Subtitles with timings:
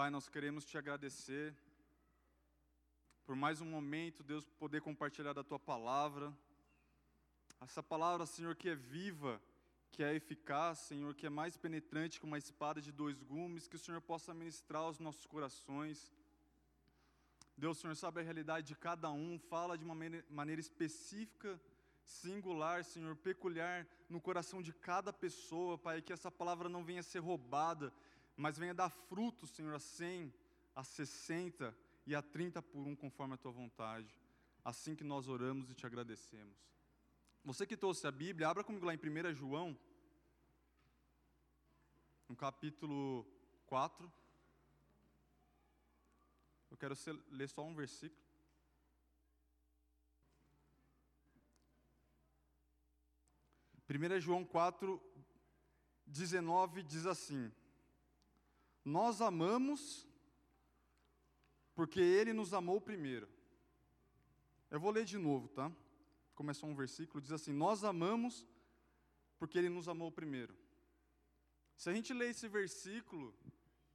[0.00, 1.54] Pai, nós queremos te agradecer
[3.26, 6.34] por mais um momento, Deus, poder compartilhar da tua palavra.
[7.60, 9.38] Essa palavra, Senhor, que é viva,
[9.92, 13.76] que é eficaz, Senhor, que é mais penetrante que uma espada de dois gumes, que
[13.76, 16.10] o Senhor possa ministrar aos nossos corações.
[17.54, 19.96] Deus, Senhor sabe a realidade de cada um, fala de uma
[20.30, 21.60] maneira específica,
[22.02, 27.18] singular, Senhor, peculiar no coração de cada pessoa, Pai, que essa palavra não venha ser
[27.18, 27.92] roubada,
[28.36, 30.32] mas venha dar fruto, Senhor, a 100,
[30.74, 31.76] a 60
[32.06, 34.14] e a 30 por um, conforme a tua vontade.
[34.64, 36.56] Assim que nós oramos e te agradecemos.
[37.44, 39.78] Você que trouxe a Bíblia, abra comigo lá em 1 João,
[42.28, 43.26] no capítulo
[43.66, 44.12] 4.
[46.70, 46.94] Eu quero
[47.30, 48.20] ler só um versículo.
[53.86, 55.02] Primeira João 4,
[56.06, 57.50] 19 diz assim:
[58.84, 60.06] Nós amamos
[61.74, 63.28] porque Ele nos amou primeiro.
[64.70, 65.70] Eu vou ler de novo, tá?
[66.34, 68.46] Começou um versículo, diz assim: Nós amamos
[69.38, 70.54] porque Ele nos amou primeiro.
[71.76, 73.34] Se a gente lê esse versículo,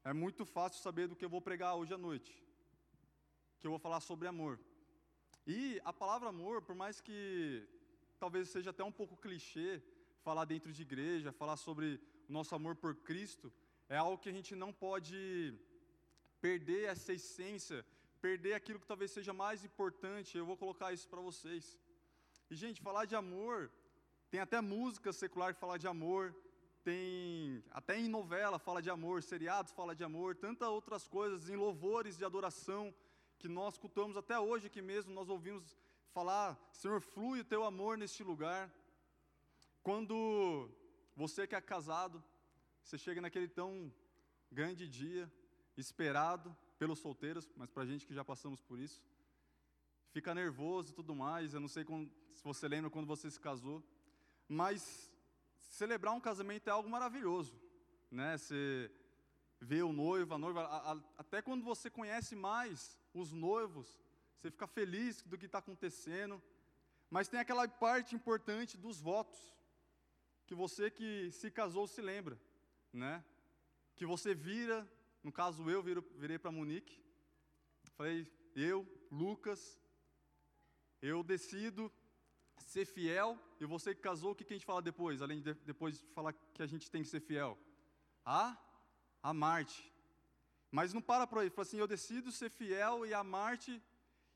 [0.03, 2.45] é muito fácil saber do que eu vou pregar hoje à noite
[3.65, 4.59] que eu vou falar sobre amor.
[5.47, 7.67] E a palavra amor, por mais que
[8.19, 9.81] talvez seja até um pouco clichê
[10.21, 13.51] falar dentro de igreja, falar sobre o nosso amor por Cristo,
[13.87, 15.53] é algo que a gente não pode
[16.41, 17.85] perder essa essência,
[18.21, 20.37] perder aquilo que talvez seja mais importante.
[20.37, 21.77] Eu vou colocar isso para vocês.
[22.49, 23.71] E gente, falar de amor,
[24.31, 26.35] tem até música secular que fala de amor,
[26.83, 31.55] tem até em novela fala de amor, seriados fala de amor, tantas outras coisas, em
[31.55, 32.93] louvores de adoração
[33.37, 35.75] que nós cultuamos até hoje aqui mesmo, nós ouvimos
[36.11, 38.71] falar, Senhor, flui o teu amor neste lugar.
[39.83, 40.69] Quando
[41.15, 42.23] você que é casado,
[42.85, 43.91] você chega naquele tão
[44.51, 45.31] grande dia,
[45.75, 49.03] esperado pelos solteiros, mas para a gente que já passamos por isso,
[50.11, 51.55] fica nervoso e tudo mais.
[51.55, 53.83] Eu não sei quando, se você lembra quando você se casou,
[54.47, 55.11] mas
[55.61, 57.59] celebrar um casamento é algo maravilhoso,
[58.11, 58.37] né?
[58.37, 58.91] Você
[59.59, 63.99] vê o noivo, a noiva, a, a, até quando você conhece mais os noivos,
[64.37, 66.39] você fica feliz do que está acontecendo,
[67.09, 69.39] mas tem aquela parte importante dos votos,
[70.45, 72.39] que você que se casou se lembra,
[72.95, 73.23] né?
[73.95, 74.87] Que você vira,
[75.23, 77.03] no caso eu viro, virei para Monique,
[77.95, 79.79] falei, eu, Lucas,
[81.01, 81.91] eu decido
[82.57, 85.53] ser fiel, e você que casou, o que, que a gente fala depois, além de
[85.53, 87.57] depois de falar que a gente tem que ser fiel?
[88.25, 88.57] A
[89.21, 89.93] amar-te.
[90.71, 93.81] Mas não para por aí, fala assim: eu decido ser fiel e amar-te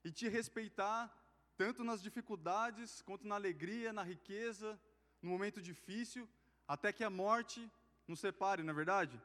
[0.03, 1.13] e te respeitar,
[1.57, 4.79] tanto nas dificuldades, quanto na alegria, na riqueza,
[5.21, 6.29] no momento difícil,
[6.67, 7.69] até que a morte
[8.09, 9.21] nos separe, não é verdade?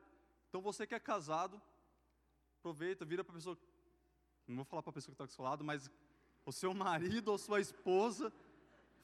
[0.48, 1.60] Então você que é casado,
[2.58, 3.58] aproveita, vira para a pessoa,
[4.46, 5.90] não vou falar para a pessoa que está do seu lado, mas
[6.44, 8.32] o seu marido ou sua esposa,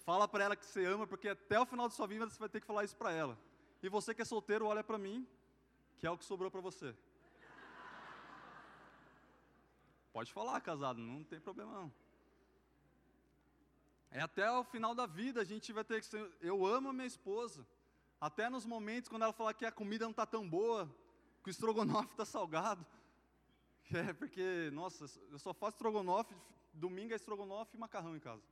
[0.04, 2.48] fala para ela que você ama, porque até o final da sua vida você vai
[2.48, 3.38] ter que falar isso para ela.
[3.82, 5.26] E você que é solteiro, olha para mim,
[5.98, 6.94] que é o que sobrou para você.
[10.12, 11.92] Pode falar, casado, não tem problema não.
[14.10, 16.30] É até o final da vida a gente vai ter que ser.
[16.41, 17.64] Eu amo a minha esposa.
[18.20, 20.94] Até nos momentos quando ela falar que a comida não está tão boa,
[21.42, 22.86] que o estrogonofe está salgado.
[23.92, 26.32] É porque, nossa, eu só faço estrogonofe,
[26.72, 28.47] domingo é estrogonofe e macarrão em casa.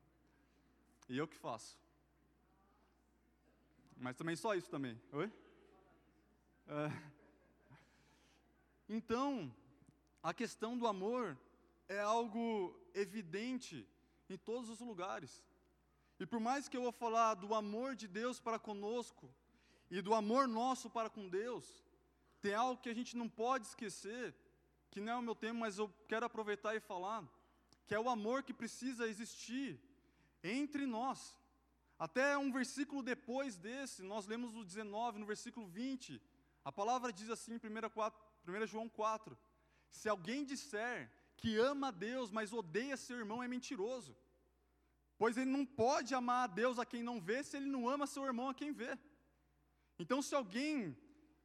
[1.08, 1.78] E eu que faço.
[3.96, 5.00] Mas também só isso também.
[5.12, 5.32] Oi?
[6.66, 6.90] É.
[8.88, 9.54] Então,
[10.20, 11.38] a questão do amor
[11.88, 13.88] é algo evidente
[14.28, 15.44] em todos os lugares.
[16.18, 19.32] E por mais que eu vou falar do amor de Deus para conosco
[19.91, 21.65] e do amor nosso para com Deus,
[22.41, 24.34] tem algo que a gente não pode esquecer,
[24.91, 27.25] que não é o meu tema, mas eu quero aproveitar e falar,
[27.87, 29.81] que é o amor que precisa existir
[30.43, 31.34] entre nós.
[31.99, 36.20] Até um versículo depois desse, nós lemos o 19, no versículo 20,
[36.65, 39.37] a palavra diz assim em 1, 4, 1 João 4:
[39.91, 44.17] Se alguém disser que ama a Deus, mas odeia seu irmão, é mentiroso.
[45.17, 48.06] Pois ele não pode amar a Deus a quem não vê, se ele não ama
[48.06, 48.96] seu irmão a quem vê.
[49.98, 50.96] Então, se alguém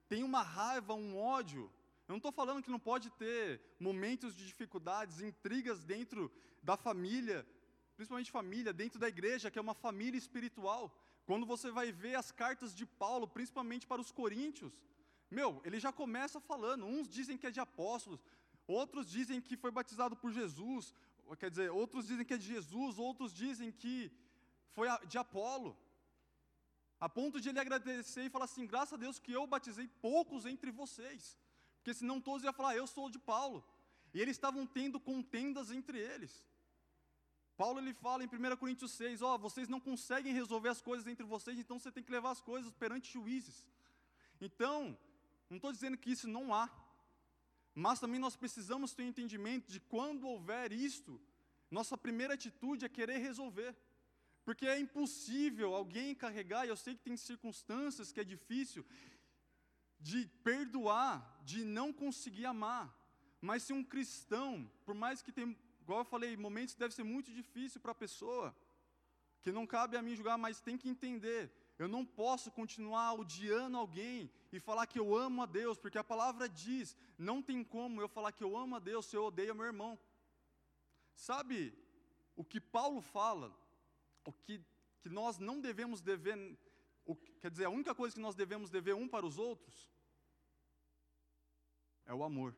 [0.07, 1.71] tem uma raiva, um ódio,
[2.07, 7.47] eu não estou falando que não pode ter momentos de dificuldades, intrigas dentro da família,
[7.95, 10.95] principalmente família, dentro da igreja, que é uma família espiritual.
[11.25, 14.73] Quando você vai ver as cartas de Paulo, principalmente para os coríntios,
[15.31, 18.23] meu, ele já começa falando, uns dizem que é de apóstolos,
[18.67, 20.93] outros dizem que foi batizado por Jesus,
[21.39, 24.11] quer dizer, outros dizem que é de Jesus, outros dizem que
[24.73, 25.77] foi de Apolo.
[27.05, 30.45] A ponto de ele agradecer e falar assim: graças a Deus que eu batizei poucos
[30.45, 31.37] entre vocês.
[31.77, 33.59] Porque senão todos iam falar, eu sou de Paulo.
[34.13, 36.31] E eles estavam tendo contendas entre eles.
[37.57, 41.05] Paulo ele fala em 1 Coríntios 6, ó, oh, vocês não conseguem resolver as coisas
[41.05, 43.67] entre vocês, então você tem que levar as coisas perante juízes.
[44.39, 44.97] Então,
[45.49, 46.69] não estou dizendo que isso não há,
[47.75, 51.19] mas também nós precisamos ter um entendimento de quando houver isto,
[51.69, 53.75] nossa primeira atitude é querer resolver.
[54.45, 58.85] Porque é impossível alguém carregar, e eu sei que tem circunstâncias que é difícil,
[59.99, 62.93] de perdoar, de não conseguir amar.
[63.39, 67.31] Mas se um cristão, por mais que tenha, igual eu falei, momentos deve ser muito
[67.31, 68.55] difícil para a pessoa,
[69.41, 71.51] que não cabe a mim julgar, mas tem que entender.
[71.77, 76.03] Eu não posso continuar odiando alguém e falar que eu amo a Deus, porque a
[76.03, 79.55] palavra diz: não tem como eu falar que eu amo a Deus se eu odeio
[79.55, 79.99] meu irmão.
[81.15, 81.73] Sabe
[82.35, 83.53] o que Paulo fala?
[84.25, 84.63] O que,
[85.01, 86.57] que nós não devemos dever,
[87.05, 89.91] o, quer dizer, a única coisa que nós devemos dever um para os outros
[92.05, 92.55] é o amor.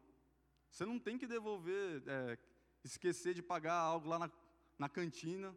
[0.70, 2.38] Você não tem que devolver, é,
[2.84, 4.32] esquecer de pagar algo lá na,
[4.78, 5.56] na cantina.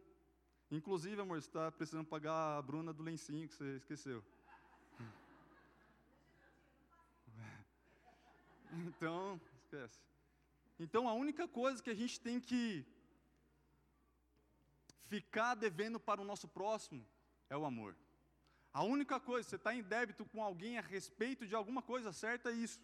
[0.71, 4.23] Inclusive, amor, você está precisando pagar a Bruna do lencinho que você esqueceu.
[8.71, 9.99] Então, esquece.
[10.79, 12.85] Então, a única coisa que a gente tem que
[15.09, 17.05] ficar devendo para o nosso próximo
[17.49, 17.95] é o amor.
[18.71, 22.51] A única coisa, você está em débito com alguém a respeito de alguma coisa certa
[22.51, 22.79] é isso.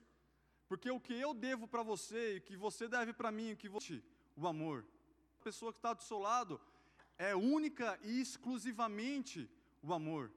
[0.67, 3.69] Porque o que eu devo para você, o que você deve para mim, o que
[3.69, 4.01] você,
[4.35, 4.83] o amor.
[5.39, 6.59] A pessoa que está do seu lado
[7.17, 9.47] é única e exclusivamente
[9.83, 10.31] o amor.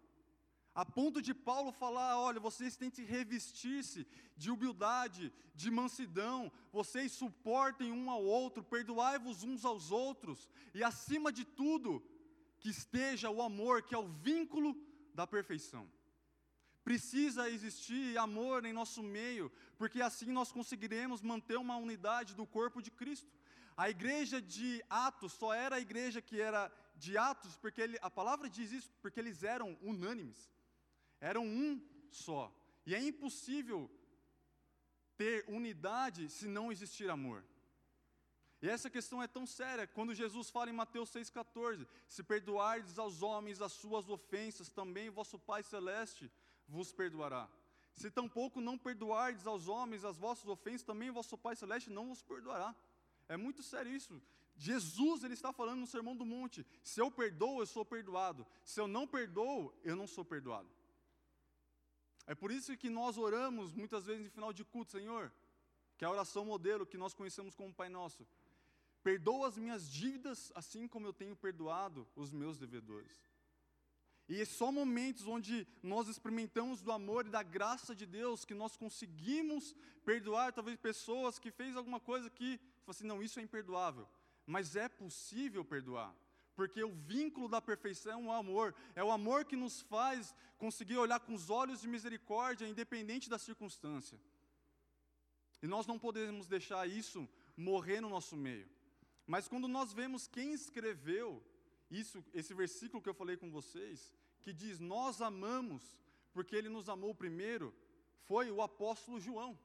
[0.74, 4.06] A ponto de Paulo falar: olha, vocês têm que revestir-se
[4.36, 11.32] de humildade, de mansidão, vocês suportem um ao outro, perdoai-vos uns aos outros, e acima
[11.32, 12.02] de tudo,
[12.60, 14.76] que esteja o amor, que é o vínculo
[15.14, 15.90] da perfeição.
[16.84, 22.80] Precisa existir amor em nosso meio, porque assim nós conseguiremos manter uma unidade do corpo
[22.80, 23.30] de Cristo.
[23.76, 28.10] A igreja de Atos só era a igreja que era de Atos, porque ele, a
[28.10, 30.48] palavra diz isso, porque eles eram unânimes
[31.20, 31.80] eram um
[32.10, 32.52] só.
[32.86, 33.90] E é impossível
[35.16, 37.44] ter unidade se não existir amor.
[38.60, 43.22] E essa questão é tão séria, quando Jesus fala em Mateus 6,14: Se perdoardes aos
[43.22, 46.30] homens as suas ofensas, também vosso Pai Celeste
[46.66, 47.48] vos perdoará.
[47.94, 52.22] Se tampouco não perdoardes aos homens as vossas ofensas, também vosso Pai Celeste não vos
[52.22, 52.74] perdoará.
[53.28, 54.20] É muito sério isso.
[54.56, 58.46] Jesus ele está falando no Sermão do Monte: se eu perdoo, eu sou perdoado.
[58.64, 60.68] Se eu não perdoo, eu não sou perdoado.
[62.28, 65.32] É por isso que nós oramos muitas vezes no final de culto, Senhor,
[65.96, 68.28] que é a oração modelo que nós conhecemos como Pai Nosso.
[69.02, 73.16] Perdoa as minhas dívidas, assim como eu tenho perdoado os meus devedores.
[74.28, 78.52] E é só momentos onde nós experimentamos do amor e da graça de Deus que
[78.52, 84.06] nós conseguimos perdoar talvez pessoas que fez alguma coisa que, assim, não, isso é imperdoável.
[84.44, 86.14] Mas é possível perdoar
[86.58, 90.96] porque o vínculo da perfeição é o amor, é o amor que nos faz conseguir
[90.96, 94.19] olhar com os olhos de misericórdia, independente da circunstância.
[95.62, 98.69] E nós não podemos deixar isso morrer no nosso meio.
[99.25, 101.40] Mas quando nós vemos quem escreveu
[101.88, 104.12] isso, esse versículo que eu falei com vocês,
[104.43, 105.84] que diz: Nós amamos
[106.32, 107.72] porque ele nos amou primeiro,
[108.25, 109.56] foi o apóstolo João.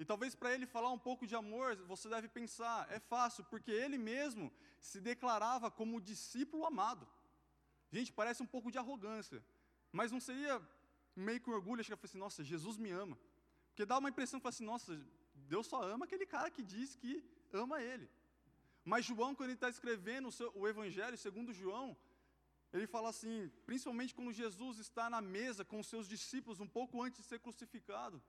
[0.00, 3.70] E talvez para ele falar um pouco de amor, você deve pensar, é fácil, porque
[3.70, 4.50] ele mesmo
[4.88, 7.06] se declarava como discípulo amado.
[7.92, 9.44] Gente, parece um pouco de arrogância,
[9.92, 10.54] mas não seria
[11.14, 13.18] meio com orgulho chegar e falar assim, nossa, Jesus me ama.
[13.68, 14.98] Porque dá uma impressão, fala assim, nossa,
[15.52, 18.08] Deus só ama aquele cara que diz que ama ele.
[18.82, 21.94] Mas João, quando ele está escrevendo o, seu, o Evangelho segundo João,
[22.72, 27.02] ele fala assim, principalmente quando Jesus está na mesa com os seus discípulos, um pouco
[27.02, 28.22] antes de ser crucificado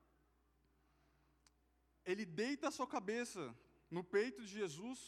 [2.11, 3.43] ele deita a sua cabeça
[3.89, 4.99] no peito de Jesus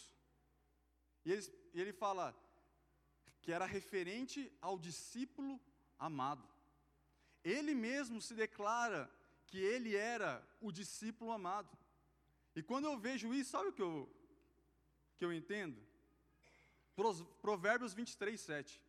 [1.25, 1.43] e ele,
[1.73, 2.25] e ele fala
[3.41, 5.59] que era referente ao discípulo
[5.99, 6.47] amado.
[7.43, 9.01] Ele mesmo se declara
[9.47, 10.31] que ele era
[10.61, 11.77] o discípulo amado.
[12.55, 14.09] E quando eu vejo isso, sabe o que eu,
[15.17, 15.79] que eu entendo?
[17.41, 18.81] Provérbios 23, 7.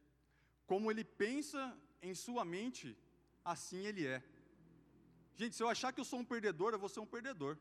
[0.67, 2.97] Como ele pensa em sua mente,
[3.45, 4.23] assim ele é.
[5.37, 7.59] Gente, se eu achar que eu sou um perdedor, eu vou ser um perdedor.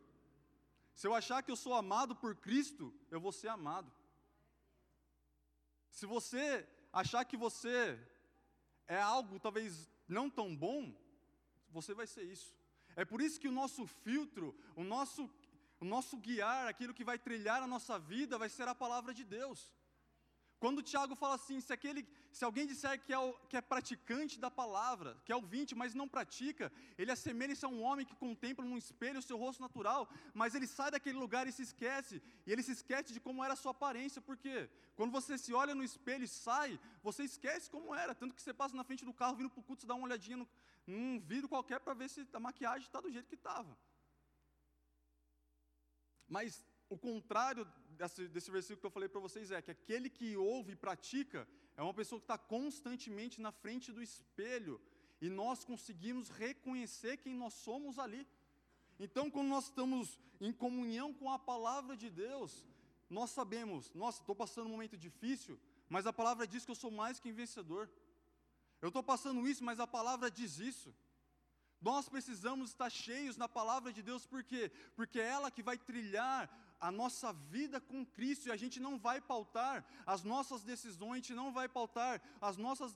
[0.94, 3.92] Se eu achar que eu sou amado por Cristo, eu vou ser amado.
[5.90, 8.00] Se você achar que você
[8.88, 10.94] é algo talvez não tão bom,
[11.70, 12.56] você vai ser isso.
[12.96, 15.30] É por isso que o nosso filtro, o nosso,
[15.80, 19.24] o nosso guiar, aquilo que vai trilhar a nossa vida, vai ser a palavra de
[19.24, 19.72] Deus.
[20.64, 22.02] Quando Tiago fala assim, se, aquele,
[22.32, 25.94] se alguém disser que é, o, que é praticante da palavra, que é ouvinte, mas
[25.94, 30.08] não pratica, ele assemelha-se a um homem que contempla num espelho o seu rosto natural,
[30.34, 33.56] mas ele sai daquele lugar e se esquece, e ele se esquece de como era
[33.56, 34.70] a sua aparência, por quê?
[34.96, 38.54] Quando você se olha no espelho e sai, você esquece como era, tanto que você
[38.54, 40.48] passa na frente do carro, vindo para o culto, você dá uma olhadinha no,
[40.88, 43.78] num vidro qualquer para ver se a maquiagem está do jeito que estava.
[46.26, 50.36] Mas o contrário desse, desse versículo que eu falei para vocês é que aquele que
[50.36, 54.80] ouve e pratica é uma pessoa que está constantemente na frente do espelho
[55.22, 58.28] e nós conseguimos reconhecer quem nós somos ali.
[59.00, 62.66] Então, quando nós estamos em comunhão com a palavra de Deus,
[63.10, 65.60] nós sabemos, nossa, estou passando um momento difícil,
[65.90, 67.90] mas a palavra diz que eu sou mais que vencedor.
[68.82, 70.94] Eu estou passando isso, mas a palavra diz isso.
[71.82, 74.72] Nós precisamos estar cheios na palavra de Deus, por quê?
[74.96, 76.50] Porque é ela que vai trilhar
[76.84, 81.16] a nossa vida com Cristo e a gente não vai pautar as nossas decisões, a
[81.16, 82.94] gente não vai pautar as nossas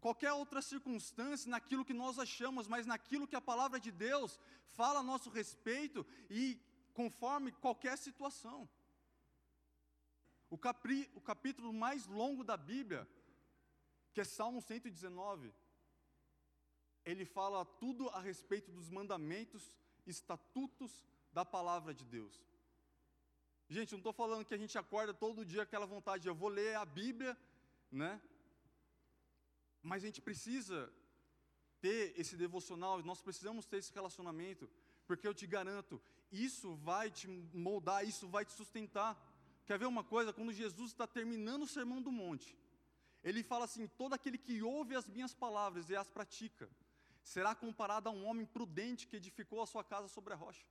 [0.00, 4.40] qualquer outra circunstância naquilo que nós achamos, mas naquilo que a palavra de Deus
[4.72, 6.60] fala a nosso respeito e
[6.92, 8.68] conforme qualquer situação.
[10.50, 13.08] O, capri, o capítulo mais longo da Bíblia,
[14.12, 15.54] que é Salmo 119,
[17.04, 22.51] ele fala tudo a respeito dos mandamentos, estatutos da palavra de Deus.
[23.68, 26.76] Gente, não estou falando que a gente acorda todo dia aquela vontade, eu vou ler
[26.76, 27.36] a Bíblia,
[27.90, 28.20] né?
[29.82, 30.92] Mas a gente precisa
[31.80, 34.70] ter esse devocional, nós precisamos ter esse relacionamento,
[35.06, 36.00] porque eu te garanto,
[36.30, 39.20] isso vai te moldar, isso vai te sustentar.
[39.66, 40.32] Quer ver uma coisa?
[40.32, 42.56] Quando Jesus está terminando o sermão do monte,
[43.22, 46.68] ele fala assim: todo aquele que ouve as minhas palavras e as pratica,
[47.22, 50.66] será comparado a um homem prudente que edificou a sua casa sobre a rocha.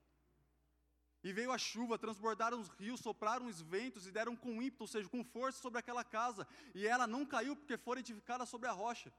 [1.22, 4.88] E veio a chuva, transbordaram os rios, sopraram os ventos e deram com ímpeto, ou
[4.88, 8.72] seja, com força sobre aquela casa, e ela não caiu porque foi edificada sobre a
[8.72, 9.12] rocha.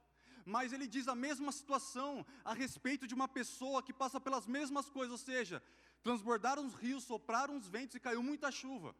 [0.45, 4.89] Mas ele diz a mesma situação a respeito de uma pessoa que passa pelas mesmas
[4.89, 5.63] coisas, ou seja,
[6.01, 8.93] transbordaram os rios, sopraram os ventos e caiu muita chuva.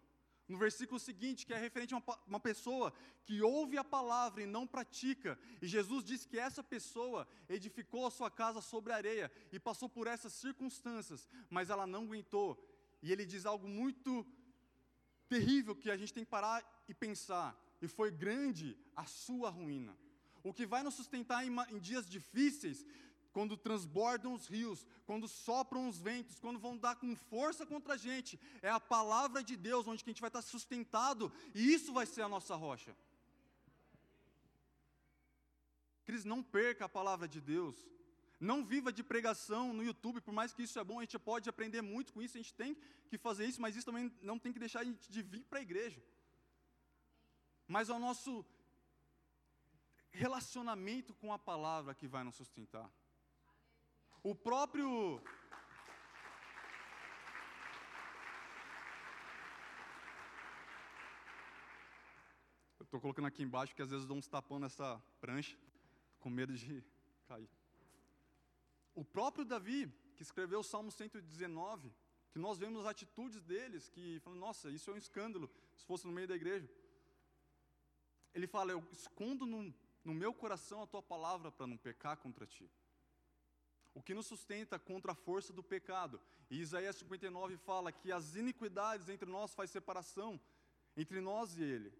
[0.48, 2.94] No versículo seguinte, que é referente a uma, uma, pessoa
[3.26, 8.12] que ouve a palavra e não pratica, e Jesus diz que essa pessoa edificou a
[8.12, 12.62] sua casa sobre a areia e passou por essas circunstâncias, mas ela não aguentou
[13.04, 14.26] e ele diz algo muito
[15.28, 17.50] terrível que a gente tem que parar e pensar.
[17.82, 19.96] E foi grande a sua ruína.
[20.42, 22.86] O que vai nos sustentar em, em dias difíceis,
[23.34, 27.98] quando transbordam os rios, quando sopram os ventos, quando vão dar com força contra a
[27.98, 32.06] gente, é a palavra de Deus onde a gente vai estar sustentado, e isso vai
[32.06, 32.96] ser a nossa rocha.
[36.06, 37.76] Cris, não perca a palavra de Deus.
[38.50, 41.48] Não viva de pregação no YouTube, por mais que isso é bom, a gente pode
[41.48, 42.76] aprender muito com isso, a gente tem
[43.10, 45.60] que fazer isso, mas isso também não tem que deixar a gente de vir para
[45.60, 46.04] a igreja.
[47.66, 48.46] Mas é o nosso
[50.12, 52.92] relacionamento com a palavra que vai nos sustentar.
[54.22, 55.24] O próprio.
[62.82, 65.58] Estou colocando aqui embaixo, que às vezes dou uns tapão nessa prancha,
[66.20, 66.84] com medo de
[67.26, 67.50] cair.
[68.96, 71.92] O próprio Davi, que escreveu o Salmo 119,
[72.32, 76.06] que nós vemos as atitudes deles, que falam, nossa, isso é um escândalo, se fosse
[76.06, 76.70] no meio da igreja.
[78.34, 79.74] Ele fala, eu escondo no,
[80.04, 82.70] no meu coração a tua palavra para não pecar contra ti.
[83.94, 86.20] O que nos sustenta contra a força do pecado.
[86.50, 90.42] E Isaías 59 fala que as iniquidades entre nós faz separação
[90.96, 91.94] entre nós e ele.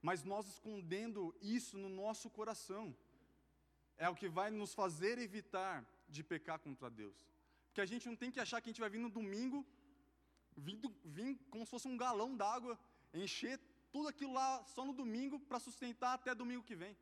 [0.00, 2.96] Mas nós escondendo isso no nosso coração
[3.96, 5.86] é o que vai nos fazer evitar
[6.16, 7.16] de pecar contra Deus.
[7.66, 9.58] Porque a gente não tem que achar que a gente vai vir no domingo,
[10.56, 12.78] vir, vir como se fosse um galão d'água,
[13.24, 13.58] encher
[13.92, 16.96] tudo aquilo lá só no domingo para sustentar até domingo que vem.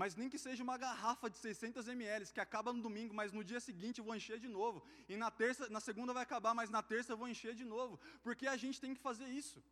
[0.00, 3.42] Mas nem que seja uma garrafa de 600 ml que acaba no domingo, mas no
[3.50, 4.82] dia seguinte eu vou encher de novo.
[5.08, 7.98] E na terça, na segunda vai acabar, mas na terça eu vou encher de novo.
[8.22, 9.62] Porque a gente tem que fazer isso.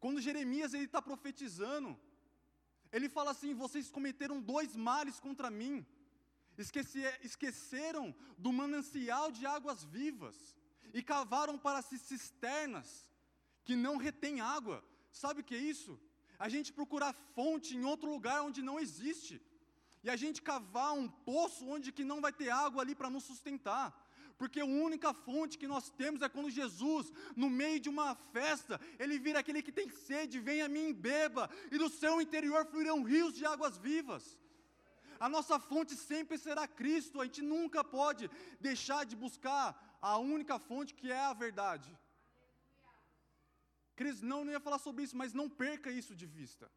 [0.00, 1.98] Quando Jeremias ele está profetizando,
[2.90, 5.86] ele fala assim: vocês cometeram dois males contra mim
[6.58, 10.36] esqueceram do manancial de águas vivas
[10.92, 13.10] e cavaram para si cisternas
[13.64, 14.84] que não retêm água.
[15.10, 15.98] Sabe o que é isso?
[16.38, 19.40] A gente procurar fonte em outro lugar onde não existe.
[20.04, 23.24] E a gente cavar um poço onde que não vai ter água ali para nos
[23.24, 23.96] sustentar.
[24.36, 28.80] Porque a única fonte que nós temos é quando Jesus, no meio de uma festa,
[28.98, 32.66] ele vira aquele que tem sede, vem a mim e beba, e do seu interior
[32.66, 34.36] fluirão rios de águas vivas.
[35.24, 37.20] A nossa fonte sempre será Cristo.
[37.20, 38.24] A gente nunca pode
[38.68, 39.66] deixar de buscar
[40.10, 41.90] a única fonte que é a verdade.
[43.98, 46.68] Cris, não, não ia falar sobre isso, mas não perca isso de vista.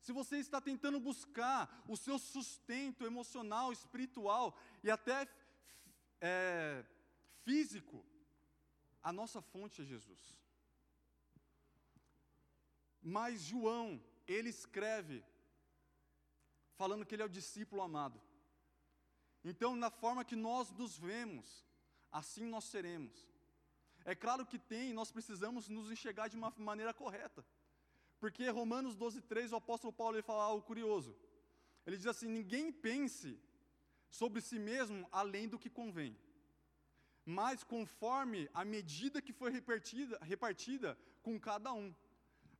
[0.00, 5.28] Se você está tentando buscar o seu sustento emocional, espiritual e até
[6.18, 6.82] é,
[7.44, 8.02] físico,
[9.02, 10.24] a nossa fonte é Jesus.
[13.02, 15.22] Mas João, ele escreve
[16.74, 18.20] falando que ele é o discípulo amado.
[19.44, 21.66] Então, na forma que nós nos vemos,
[22.10, 23.28] assim nós seremos.
[24.04, 27.44] É claro que tem, nós precisamos nos enxergar de uma maneira correta.
[28.18, 31.16] Porque Romanos 12, 3, o apóstolo Paulo ele fala algo curioso.
[31.86, 33.40] Ele diz assim: ninguém pense
[34.08, 36.16] sobre si mesmo além do que convém,
[37.24, 41.94] mas conforme a medida que foi repartida, repartida com cada um.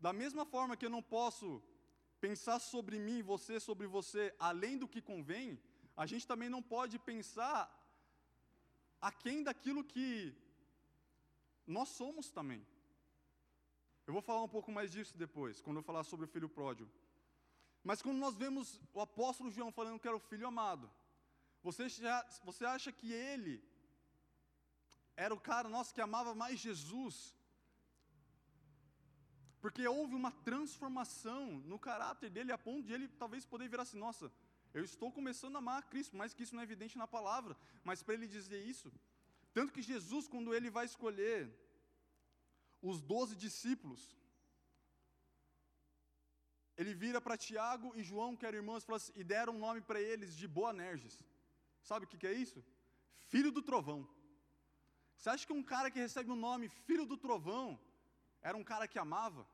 [0.00, 1.62] Da mesma forma que eu não posso
[2.24, 5.46] pensar sobre mim, você sobre você, além do que convém,
[6.02, 7.60] a gente também não pode pensar
[9.10, 10.08] aquém daquilo que
[11.76, 12.62] nós somos também.
[14.06, 16.90] Eu vou falar um pouco mais disso depois, quando eu falar sobre o filho pródigo.
[17.88, 20.88] Mas quando nós vemos o apóstolo João falando que era o filho amado,
[21.66, 23.54] você, já, você acha que ele
[25.16, 27.34] era o cara nosso que amava mais Jesus?
[29.62, 33.98] Porque houve uma transformação no caráter dele, a ponto de ele talvez poder virar assim:
[34.06, 34.30] nossa,
[34.74, 38.02] eu estou começando a amar Cristo, mais que isso não é evidente na palavra, mas
[38.02, 38.92] para ele dizer isso.
[39.54, 41.40] Tanto que Jesus, quando ele vai escolher
[42.90, 44.02] os doze discípulos,
[46.76, 49.80] ele vira para Tiago e João, que eram irmãos, e, assim, e deram um nome
[49.80, 51.22] para eles de Boanerges.
[51.82, 52.64] Sabe o que, que é isso?
[53.28, 54.08] Filho do trovão.
[55.16, 57.78] Você acha que um cara que recebe o nome filho do trovão
[58.40, 59.46] era um cara que amava?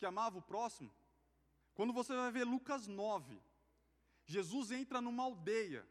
[0.00, 0.90] Que amava o próximo?
[1.74, 3.38] Quando você vai ver Lucas 9,
[4.24, 5.86] Jesus entra numa aldeia,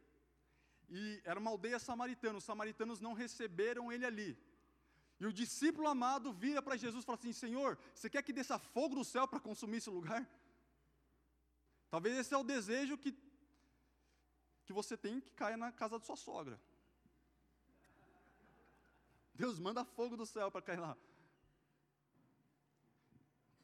[0.89, 4.37] e era uma aldeia samaritana, os samaritanos não receberam ele ali.
[5.19, 8.57] E o discípulo amado vira para Jesus e fala assim: Senhor, você quer que desça
[8.57, 10.27] fogo do céu para consumir esse lugar?
[11.91, 13.11] Talvez esse é o desejo que,
[14.65, 16.59] que você tem que caia na casa da sua sogra.
[19.35, 20.97] Deus manda fogo do céu para cair lá.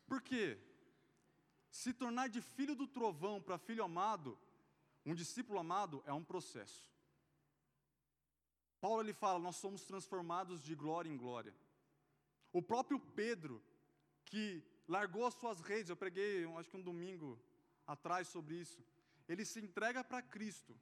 [0.06, 0.58] Por quê?
[1.70, 4.38] Se tornar de filho do trovão para filho amado
[5.06, 6.92] um discípulo amado é um processo.
[8.82, 11.54] Paulo ele fala, nós somos transformados de glória em glória.
[12.52, 13.64] O próprio Pedro,
[14.26, 17.40] que largou as suas redes, eu preguei, acho que um domingo
[17.86, 18.84] atrás sobre isso.
[19.28, 20.76] Ele se entrega para Cristo.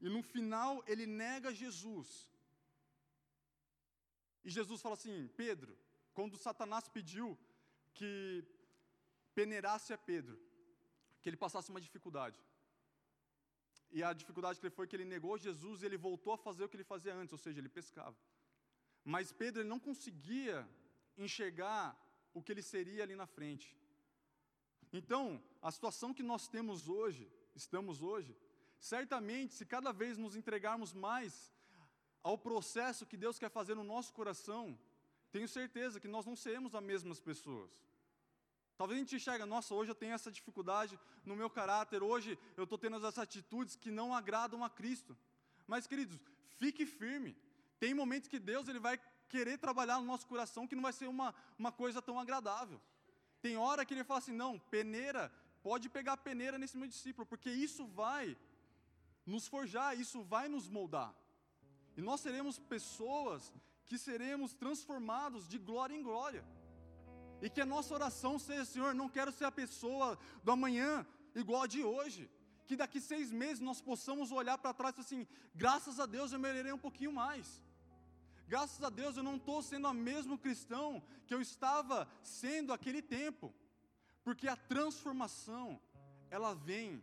[0.00, 2.30] E no final ele nega Jesus.
[4.44, 5.76] E Jesus fala assim: Pedro,
[6.12, 7.38] quando Satanás pediu
[7.94, 8.44] que
[9.38, 10.36] peneirasse a Pedro,
[11.20, 12.38] que ele passasse uma dificuldade.
[13.96, 16.64] E a dificuldade que ele foi que ele negou Jesus e ele voltou a fazer
[16.64, 18.16] o que ele fazia antes, ou seja, ele pescava.
[19.04, 20.68] Mas Pedro ele não conseguia
[21.16, 21.82] enxergar
[22.34, 23.68] o que ele seria ali na frente.
[24.92, 25.22] Então,
[25.60, 28.36] a situação que nós temos hoje, estamos hoje,
[28.78, 31.32] certamente, se cada vez nos entregarmos mais
[32.22, 34.78] ao processo que Deus quer fazer no nosso coração,
[35.30, 37.70] tenho certeza que nós não seremos as mesmas pessoas.
[38.76, 42.64] Talvez a gente enxerga, nossa, hoje eu tenho essa dificuldade no meu caráter, hoje eu
[42.64, 45.16] estou tendo essas atitudes que não agradam a Cristo.
[45.66, 46.20] Mas, queridos,
[46.58, 47.36] fique firme.
[47.80, 51.08] Tem momentos que Deus ele vai querer trabalhar no nosso coração que não vai ser
[51.08, 52.80] uma, uma coisa tão agradável.
[53.40, 57.50] Tem hora que ele fala assim, não, peneira, pode pegar peneira nesse meu discípulo, porque
[57.50, 58.36] isso vai
[59.24, 61.14] nos forjar, isso vai nos moldar.
[61.96, 63.52] E nós seremos pessoas
[63.86, 66.44] que seremos transformados de glória em glória.
[67.40, 71.62] E que a nossa oração seja, Senhor, não quero ser a pessoa do amanhã igual
[71.62, 72.30] a de hoje.
[72.66, 76.38] Que daqui seis meses nós possamos olhar para trás e assim, graças a Deus eu
[76.38, 77.62] melhorei um pouquinho mais.
[78.48, 83.02] Graças a Deus eu não estou sendo o mesmo cristão que eu estava sendo aquele
[83.02, 83.52] tempo.
[84.24, 85.80] Porque a transformação,
[86.30, 87.02] ela vem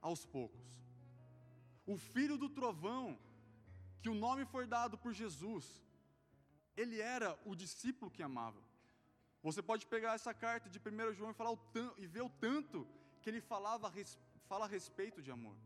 [0.00, 0.68] aos poucos.
[1.86, 3.18] O filho do trovão,
[4.02, 5.82] que o nome foi dado por Jesus,
[6.76, 8.69] ele era o discípulo que amava.
[9.42, 11.58] Você pode pegar essa carta de 1 João e, falar o
[11.96, 12.86] e ver o tanto
[13.22, 13.92] que ele falava,
[14.48, 15.56] fala a respeito de amor.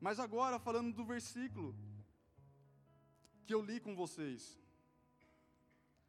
[0.00, 1.74] Mas agora, falando do versículo
[3.46, 4.58] que eu li com vocês.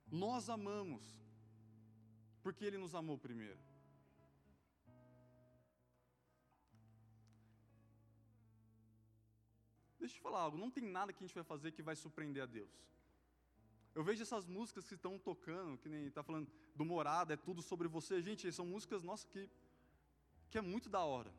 [0.10, 1.03] Nós amamos,
[2.41, 3.60] porque Ele nos amou primeiro.
[9.99, 11.95] Deixa eu te falar algo, não tem nada que a gente vai fazer que vai
[11.95, 12.71] surpreender a Deus.
[13.95, 17.62] Eu vejo essas músicas que estão tocando, que nem está falando do Morada, é tudo
[17.62, 18.21] sobre você.
[18.21, 19.49] Gente, são músicas, nossa, que,
[20.49, 21.32] que é muito da hora.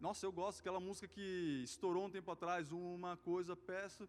[0.00, 4.08] Nossa, eu gosto daquela música que estourou um tempo atrás, uma coisa, peço.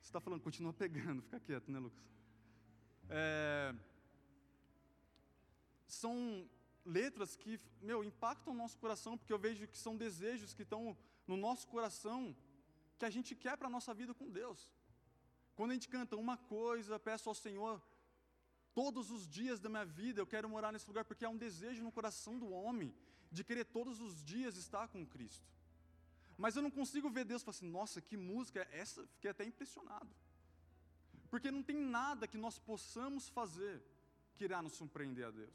[0.00, 2.10] Você está falando, continua pegando, fica quieto, né, Lucas?
[3.10, 3.74] é,
[5.86, 6.48] são
[6.84, 10.96] letras que, meu, impactam o nosso coração, porque eu vejo que são desejos que estão
[11.26, 12.34] no nosso coração,
[12.98, 14.68] que a gente quer para a nossa vida com Deus.
[15.60, 17.82] Quando a gente canta uma coisa, peço ao Senhor,
[18.72, 21.82] todos os dias da minha vida eu quero morar nesse lugar, porque há um desejo
[21.82, 22.94] no coração do homem
[23.30, 25.46] de querer todos os dias estar com Cristo.
[26.38, 29.06] Mas eu não consigo ver Deus e falar assim, nossa, que música é essa?
[29.08, 30.08] Fiquei até impressionado.
[31.28, 33.82] Porque não tem nada que nós possamos fazer
[34.36, 35.54] que irá nos surpreender a Deus.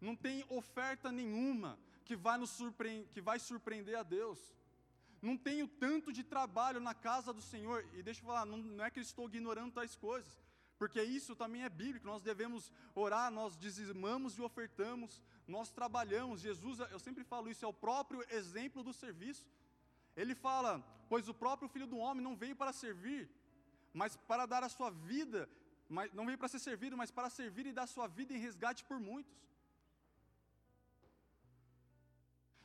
[0.00, 4.54] Não tem oferta nenhuma que vai, nos surpreender, que vai surpreender a Deus.
[5.24, 7.82] Não tenho tanto de trabalho na casa do Senhor.
[7.94, 10.32] E deixa eu falar, não, não é que eu estou ignorando tais coisas.
[10.78, 12.06] Porque isso também é bíblico.
[12.06, 16.42] Nós devemos orar, nós dizimamos e ofertamos, nós trabalhamos.
[16.42, 19.46] Jesus, eu sempre falo isso, é o próprio exemplo do serviço.
[20.14, 23.30] Ele fala: Pois o próprio filho do homem não veio para servir,
[23.94, 25.48] mas para dar a sua vida,
[25.88, 28.38] mas, não veio para ser servido, mas para servir e dar a sua vida em
[28.38, 29.34] resgate por muitos.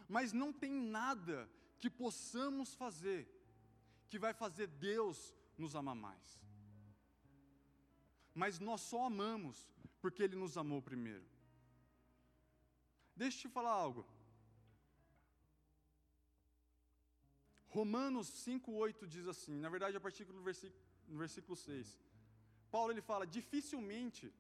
[0.09, 1.47] Mas não tem nada
[1.79, 3.27] que possamos fazer
[4.09, 6.39] que vai fazer Deus nos amar mais.
[8.33, 9.67] Mas nós só amamos
[10.01, 11.25] porque Ele nos amou primeiro.
[13.15, 14.05] Deixa eu te falar algo.
[17.67, 21.99] Romanos 5,8 diz assim, na verdade, a partir do versículo, no versículo 6.
[22.71, 24.33] Paulo ele fala: dificilmente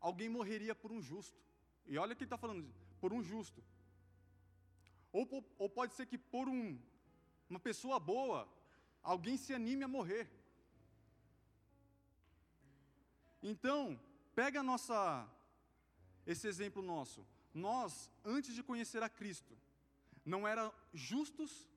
[0.00, 1.38] alguém morreria por um justo.
[1.86, 2.68] E olha que ele está falando,
[3.00, 3.62] por um justo.
[5.12, 6.78] Ou, ou pode ser que por um,
[7.48, 8.48] uma pessoa boa,
[9.02, 10.28] alguém se anime a morrer.
[13.42, 13.98] Então,
[14.34, 15.28] pega nossa,
[16.26, 17.26] esse exemplo nosso.
[17.52, 19.56] Nós, antes de conhecer a Cristo,
[20.24, 21.68] não eram justos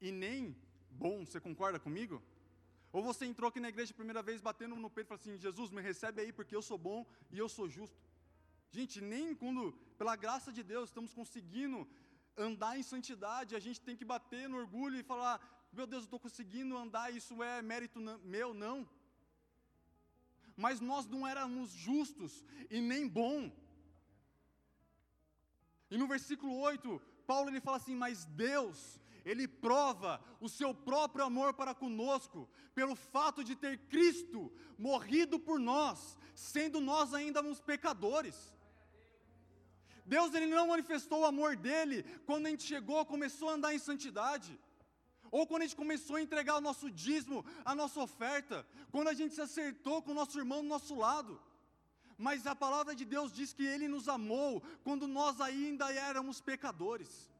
[0.00, 0.56] e nem
[0.90, 2.22] bom, você concorda comigo?
[2.92, 5.36] Ou você entrou aqui na igreja a primeira vez batendo no peito e falou assim:
[5.38, 7.96] Jesus, me recebe aí porque eu sou bom e eu sou justo.
[8.70, 11.86] Gente, nem quando, pela graça de Deus, estamos conseguindo
[12.40, 15.40] andar em santidade, a gente tem que bater no orgulho e falar:
[15.72, 18.88] meu Deus, eu estou conseguindo andar, isso é mérito meu, não.
[20.56, 23.50] Mas nós não éramos justos e nem bom.
[25.90, 31.24] E no versículo 8, Paulo ele fala assim: Mas Deus, ele prova o seu próprio
[31.24, 37.60] amor para conosco, pelo fato de ter Cristo morrido por nós, sendo nós ainda uns
[37.60, 38.52] pecadores.
[40.06, 43.78] Deus ele não manifestou o amor dele quando a gente chegou, começou a andar em
[43.78, 44.58] santidade,
[45.30, 49.14] ou quando a gente começou a entregar o nosso dízimo, a nossa oferta, quando a
[49.14, 51.40] gente se acertou com o nosso irmão do nosso lado.
[52.18, 57.30] Mas a palavra de Deus diz que ele nos amou quando nós ainda éramos pecadores.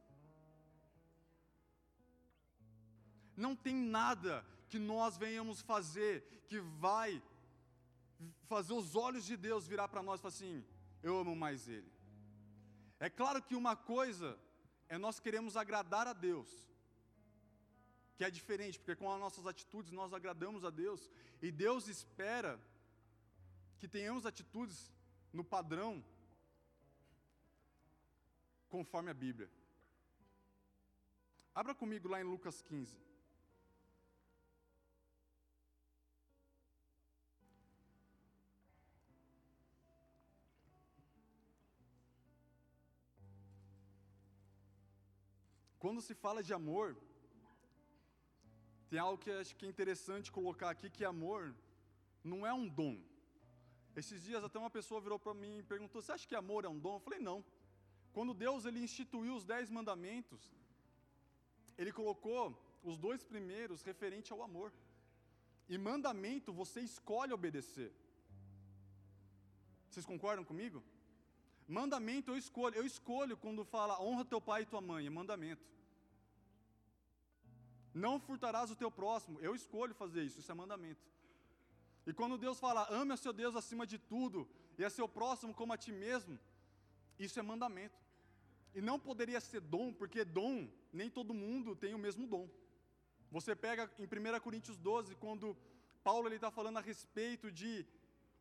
[3.36, 7.22] Não tem nada que nós venhamos fazer que vai
[8.48, 10.64] fazer os olhos de Deus virar para nós e falar assim:
[11.02, 11.90] eu amo mais Ele.
[13.00, 14.38] É claro que uma coisa
[14.86, 16.50] é nós queremos agradar a Deus,
[18.16, 21.10] que é diferente, porque com as nossas atitudes nós agradamos a Deus,
[21.40, 22.60] e Deus espera
[23.78, 24.92] que tenhamos atitudes
[25.32, 26.04] no padrão
[28.68, 29.50] conforme a Bíblia.
[31.54, 33.09] Abra comigo lá em Lucas 15.
[45.82, 46.88] Quando se fala de amor,
[48.90, 51.42] tem algo que acho que é interessante colocar aqui, que amor
[52.32, 52.96] não é um dom.
[54.00, 56.68] Esses dias até uma pessoa virou para mim e perguntou, você acha que amor é
[56.68, 56.96] um dom?
[56.96, 57.38] Eu falei, não.
[58.12, 60.42] Quando Deus ele instituiu os dez mandamentos,
[61.78, 62.42] Ele colocou
[62.82, 64.70] os dois primeiros referente ao amor.
[65.68, 67.90] E mandamento você escolhe obedecer.
[69.88, 70.82] Vocês concordam comigo?
[71.78, 72.74] Mandamento eu escolho.
[72.74, 75.64] Eu escolho quando fala honra teu pai e tua mãe, é mandamento.
[77.94, 79.38] Não furtarás o teu próximo.
[79.40, 81.00] Eu escolho fazer isso, isso é mandamento.
[82.08, 85.54] E quando Deus fala, ame a seu Deus acima de tudo, e a seu próximo
[85.54, 86.36] como a ti mesmo,
[87.18, 87.96] isso é mandamento.
[88.74, 92.48] E não poderia ser dom, porque dom, nem todo mundo tem o mesmo dom.
[93.30, 95.56] Você pega em 1 Coríntios 12, quando
[96.02, 97.86] Paulo está falando a respeito de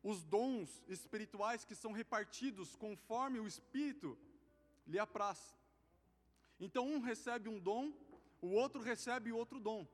[0.02, 4.16] os dons espirituais que são repartidos conforme o Espírito
[4.86, 5.54] lhe apraz.
[6.58, 7.92] Então um recebe um dom,
[8.40, 9.86] o outro recebe outro dom.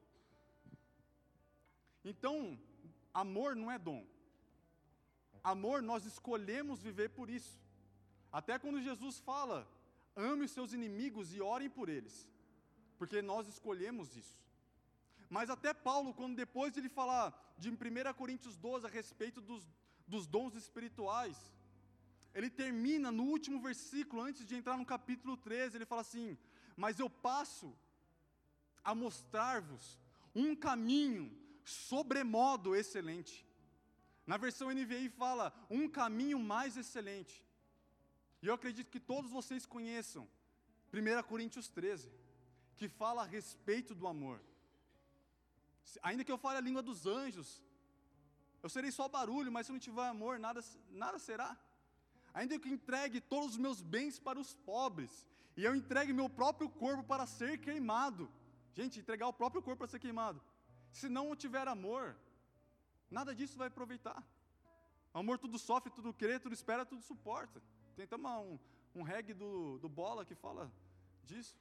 [2.05, 2.59] Então,
[3.13, 4.07] amor não é dom.
[5.43, 7.61] Amor nós escolhemos viver por isso.
[8.33, 9.69] Até quando Jesus fala,
[10.15, 12.29] ame os seus inimigos e orem por eles,
[12.99, 14.37] porque nós escolhemos isso.
[15.29, 17.75] Mas até Paulo, quando depois de ele falar de 1
[18.15, 19.67] Coríntios 12 a respeito dos
[20.07, 21.37] dos dons espirituais.
[22.35, 26.37] Ele termina no último versículo, antes de entrar no capítulo 13, ele fala assim:
[26.77, 27.75] Mas eu passo
[28.85, 29.99] a mostrar-vos
[30.35, 31.25] um caminho
[31.65, 33.47] sobremodo excelente.
[34.27, 37.45] Na versão NVI fala um caminho mais excelente.
[38.43, 40.29] E eu acredito que todos vocês conheçam
[40.93, 42.11] 1 Coríntios 13,
[42.77, 44.41] que fala a respeito do amor.
[46.03, 47.63] Ainda que eu fale a língua dos anjos,
[48.63, 51.57] eu serei só barulho, mas se não tiver amor, nada, nada será.
[52.35, 56.29] Ainda que eu entregue todos os meus bens para os pobres, e eu entregue meu
[56.29, 58.31] próprio corpo para ser queimado.
[58.75, 60.43] Gente, entregar o próprio corpo para ser queimado.
[60.93, 62.17] Se não tiver amor,
[63.11, 64.23] nada disso vai aproveitar.
[65.15, 67.63] Amor tudo sofre, tudo crê, tudo espera, tudo suporta.
[67.95, 68.59] Tem até uma, um,
[68.95, 70.71] um reggae do, do Bola que fala
[71.25, 71.57] disso.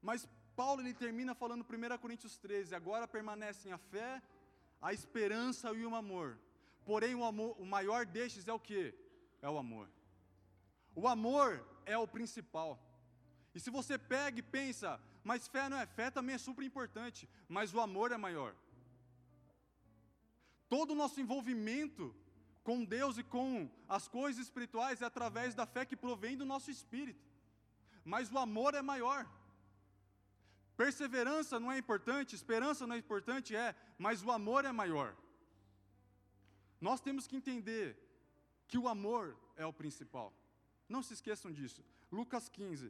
[0.00, 4.22] Mas Paulo ele termina falando 1 Coríntios 13: agora permanecem a fé,
[4.80, 6.38] a esperança e o amor.
[6.84, 8.94] Porém, o, amor, o maior destes é o que?
[9.42, 9.88] É o amor.
[10.94, 12.78] O amor é o principal.
[13.54, 17.28] E se você pega e pensa, mas fé não é, fé também é super importante,
[17.48, 18.54] mas o amor é maior.
[20.68, 22.14] Todo o nosso envolvimento
[22.62, 26.70] com Deus e com as coisas espirituais é através da fé que provém do nosso
[26.70, 27.24] espírito.
[28.04, 29.28] Mas o amor é maior.
[30.82, 35.14] Perseverança não é importante, esperança não é importante, é, mas o amor é maior.
[36.80, 37.86] Nós temos que entender
[38.66, 39.24] que o amor
[39.56, 40.32] é o principal.
[40.88, 41.84] Não se esqueçam disso.
[42.10, 42.86] Lucas 15.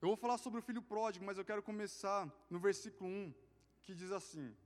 [0.00, 3.34] Eu vou falar sobre o filho pródigo, mas eu quero começar no versículo 1,
[3.82, 4.56] que diz assim: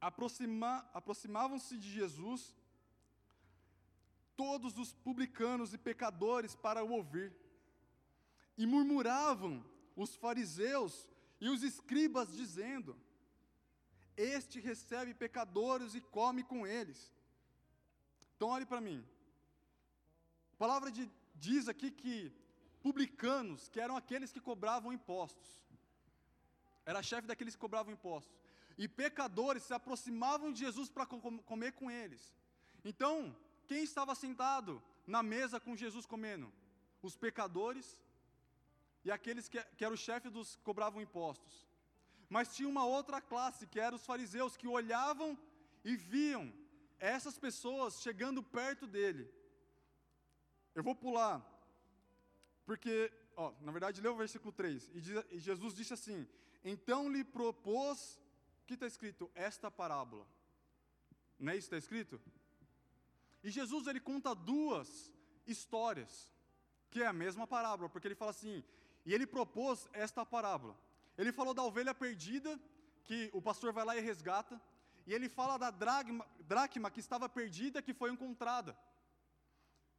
[0.00, 2.52] Aproxima, Aproximavam-se de Jesus
[4.34, 7.43] todos os publicanos e pecadores para o ouvir.
[8.56, 9.64] E murmuravam
[9.96, 11.08] os fariseus
[11.40, 12.96] e os escribas, dizendo:
[14.16, 17.12] Este recebe pecadores e come com eles.
[18.36, 19.04] Então, olhe para mim.
[20.54, 22.32] A palavra de, diz aqui que
[22.82, 25.64] publicanos, que eram aqueles que cobravam impostos,
[26.84, 28.38] era chefe daqueles que cobravam impostos,
[28.76, 32.34] e pecadores se aproximavam de Jesus para comer com eles.
[32.84, 33.34] Então,
[33.66, 36.52] quem estava sentado na mesa com Jesus comendo?
[37.02, 38.00] Os pecadores
[39.04, 41.66] e aqueles que, que eram o chefe dos cobravam impostos.
[42.28, 45.38] Mas tinha uma outra classe, que eram os fariseus, que olhavam
[45.84, 46.52] e viam
[46.98, 49.30] essas pessoas chegando perto dele.
[50.74, 51.44] Eu vou pular,
[52.64, 54.90] porque, ó, na verdade, lê o versículo 3.
[54.94, 56.26] E, diz, e Jesus disse assim:
[56.64, 58.20] Então lhe propôs,
[58.66, 59.30] que está escrito?
[59.34, 60.26] Esta parábola.
[61.38, 62.20] Não é isso que está escrito?
[63.42, 65.12] E Jesus ele conta duas
[65.46, 66.32] histórias,
[66.90, 68.64] que é a mesma parábola, porque ele fala assim:
[69.04, 70.76] e ele propôs esta parábola.
[71.16, 72.58] Ele falou da ovelha perdida,
[73.04, 74.60] que o pastor vai lá e resgata,
[75.06, 78.76] e ele fala da dracma, dracma que estava perdida, que foi encontrada.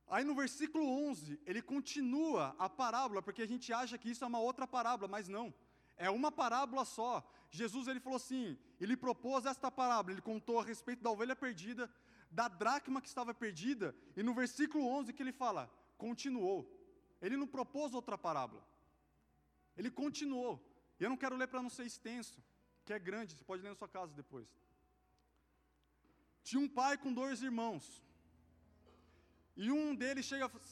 [0.08, 4.28] Aí no versículo 11, ele continua a parábola, porque a gente acha que isso é
[4.28, 5.54] uma outra parábola, mas não.
[5.98, 7.24] É uma parábola só.
[7.50, 11.90] Jesus ele falou assim, ele propôs esta parábola, ele contou a respeito da ovelha perdida,
[12.30, 16.70] da dracma que estava perdida, e no versículo 11 que ele fala, continuou.
[17.22, 18.62] Ele não propôs outra parábola.
[19.78, 20.54] Ele continuou.
[21.00, 22.44] E eu não quero ler para não ser extenso,
[22.86, 24.48] que é grande, você pode ler na sua casa depois.
[26.44, 28.04] Tinha um pai com dois irmãos.
[29.56, 30.64] E um deles chega fala,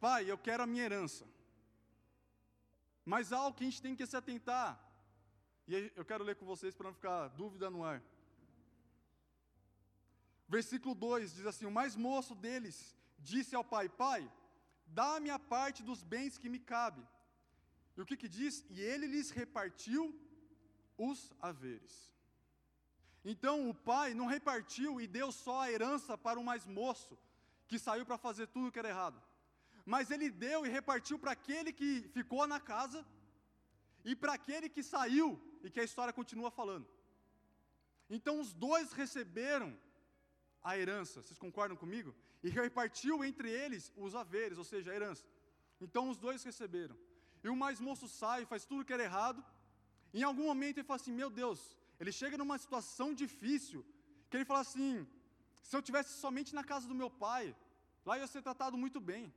[0.00, 1.26] pai, eu quero a minha herança.
[3.04, 4.70] Mas algo que a gente tem que se atentar.
[5.68, 8.02] E eu quero ler com vocês para não ficar dúvida no ar.
[10.48, 14.30] Versículo 2 diz assim: O mais moço deles disse ao pai: Pai,
[14.84, 17.06] dá-me a parte dos bens que me cabe.
[18.00, 18.64] E o que, que diz?
[18.70, 20.02] E ele lhes repartiu
[20.96, 21.94] os haveres.
[23.22, 27.18] Então o pai não repartiu e deu só a herança para o mais moço,
[27.68, 29.22] que saiu para fazer tudo que era errado.
[29.84, 33.04] Mas ele deu e repartiu para aquele que ficou na casa
[34.02, 35.28] e para aquele que saiu
[35.62, 36.88] e que a história continua falando.
[38.08, 39.78] Então os dois receberam
[40.62, 42.14] a herança, vocês concordam comigo?
[42.42, 45.26] E repartiu entre eles os haveres, ou seja, a herança.
[45.78, 46.96] Então os dois receberam.
[47.44, 49.44] E o mais moço sai, faz tudo que era errado.
[50.12, 51.60] Em algum momento ele fala assim: Meu Deus,
[51.98, 53.84] ele chega numa situação difícil,
[54.28, 55.06] que ele fala assim:
[55.62, 57.56] Se eu tivesse somente na casa do meu pai,
[58.04, 59.32] lá eu ia ser tratado muito bem.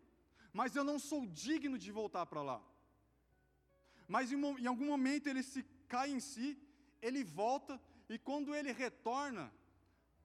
[0.51, 2.61] Mas eu não sou digno de voltar para lá.
[4.07, 6.47] Mas em, em algum momento ele se cai em si,
[7.01, 9.51] ele volta, e quando ele retorna,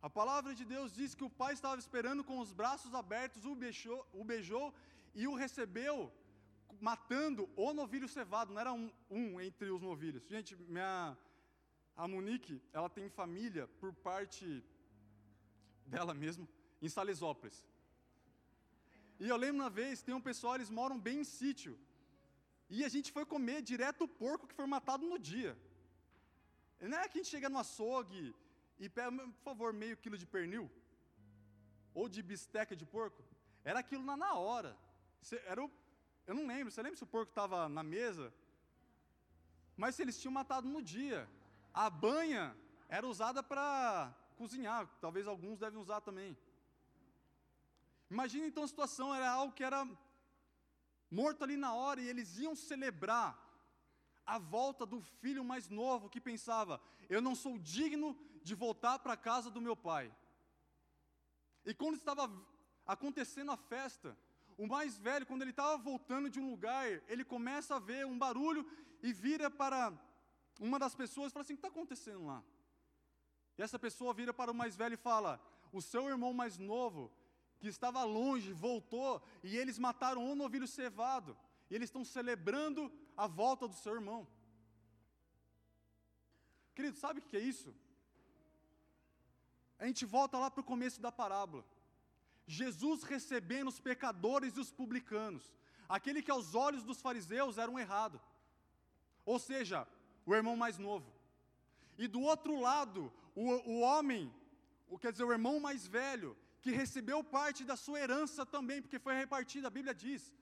[0.01, 3.55] a palavra de Deus diz que o pai estava esperando com os braços abertos, o
[3.55, 4.75] beijou, o beijou
[5.15, 6.13] e o recebeu
[6.81, 10.27] matando o novilho cevado, não era um, um entre os novilhos.
[10.27, 11.17] Gente, minha,
[11.97, 14.65] a Monique, ela tem família por parte
[15.87, 16.47] dela mesma
[16.81, 17.67] em Salesópolis.
[19.21, 21.79] E eu lembro uma vez, tem um pessoal, eles moram bem em sítio.
[22.71, 25.57] E a gente foi comer direto o porco que foi matado no dia.
[26.81, 28.35] Não é que a gente chega no açougue
[28.79, 30.71] e pega, por favor, meio quilo de pernil,
[31.93, 33.25] ou de bisteca de porco.
[33.65, 34.77] Era aquilo na, na hora.
[35.47, 35.71] Era o,
[36.29, 38.31] eu não lembro, você lembra se o porco estava na mesa?
[39.75, 41.27] Mas se eles tinham matado no dia.
[41.73, 42.55] A banha
[42.87, 46.37] era usada para cozinhar, talvez alguns devem usar também.
[48.11, 49.89] Imagina então a situação, era algo que era
[51.11, 53.31] morto ali na hora e eles iam celebrar
[54.27, 59.15] a volta do filho mais novo que pensava: eu não sou digno de voltar para
[59.15, 60.15] a casa do meu pai.
[61.65, 62.31] E quando estava
[62.87, 64.15] acontecendo a festa,
[64.59, 68.19] o mais velho, quando ele estava voltando de um lugar, ele começa a ver um
[68.19, 68.69] barulho
[69.01, 69.97] e vira para
[70.59, 72.43] uma das pessoas e fala assim: O que está acontecendo lá?
[73.57, 75.41] E essa pessoa vira para o mais velho e fala:
[75.73, 77.13] O seu irmão mais novo,
[77.61, 81.37] que estava longe, voltou e eles mataram um novilho cevado.
[81.71, 84.27] E eles estão celebrando a volta do seu irmão.
[86.75, 87.73] Querido, sabe o que é isso?
[89.79, 91.65] A gente volta lá para o começo da parábola.
[92.49, 95.55] Jesus recebendo os pecadores e os publicanos,
[95.87, 98.19] aquele que aos olhos dos fariseus era um errado,
[99.25, 99.87] ou seja,
[100.25, 101.13] o irmão mais novo.
[101.99, 104.35] E do outro lado, o, o homem,
[104.89, 108.99] o, quer dizer, o irmão mais velho, que recebeu parte da sua herança também, porque
[108.99, 110.35] foi repartida, a Bíblia diz.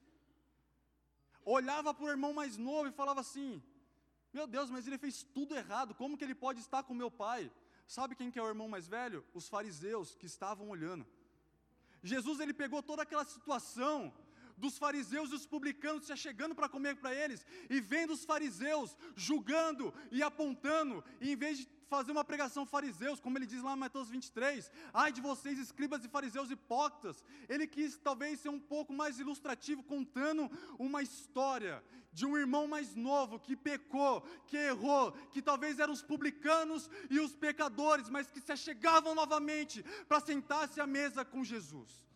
[1.44, 3.60] Olhava para o irmão mais novo e falava assim:
[4.32, 7.50] Meu Deus, mas ele fez tudo errado, como que ele pode estar com meu pai?
[7.84, 9.24] Sabe quem que é o irmão mais velho?
[9.34, 11.04] Os fariseus que estavam olhando.
[12.06, 14.14] Jesus ele pegou toda aquela situação
[14.56, 18.96] dos fariseus e os publicanos se chegando para comer para eles e vendo os fariseus
[19.14, 23.74] julgando e apontando, e em vez de fazer uma pregação fariseus, como ele diz lá
[23.74, 27.24] em Mateus 23, ai de vocês escribas e fariseus hipócritas.
[27.48, 32.94] Ele quis talvez ser um pouco mais ilustrativo contando uma história de um irmão mais
[32.94, 38.40] novo que pecou, que errou, que talvez eram os publicanos e os pecadores, mas que
[38.40, 42.06] se achegavam novamente para sentar-se à mesa com Jesus.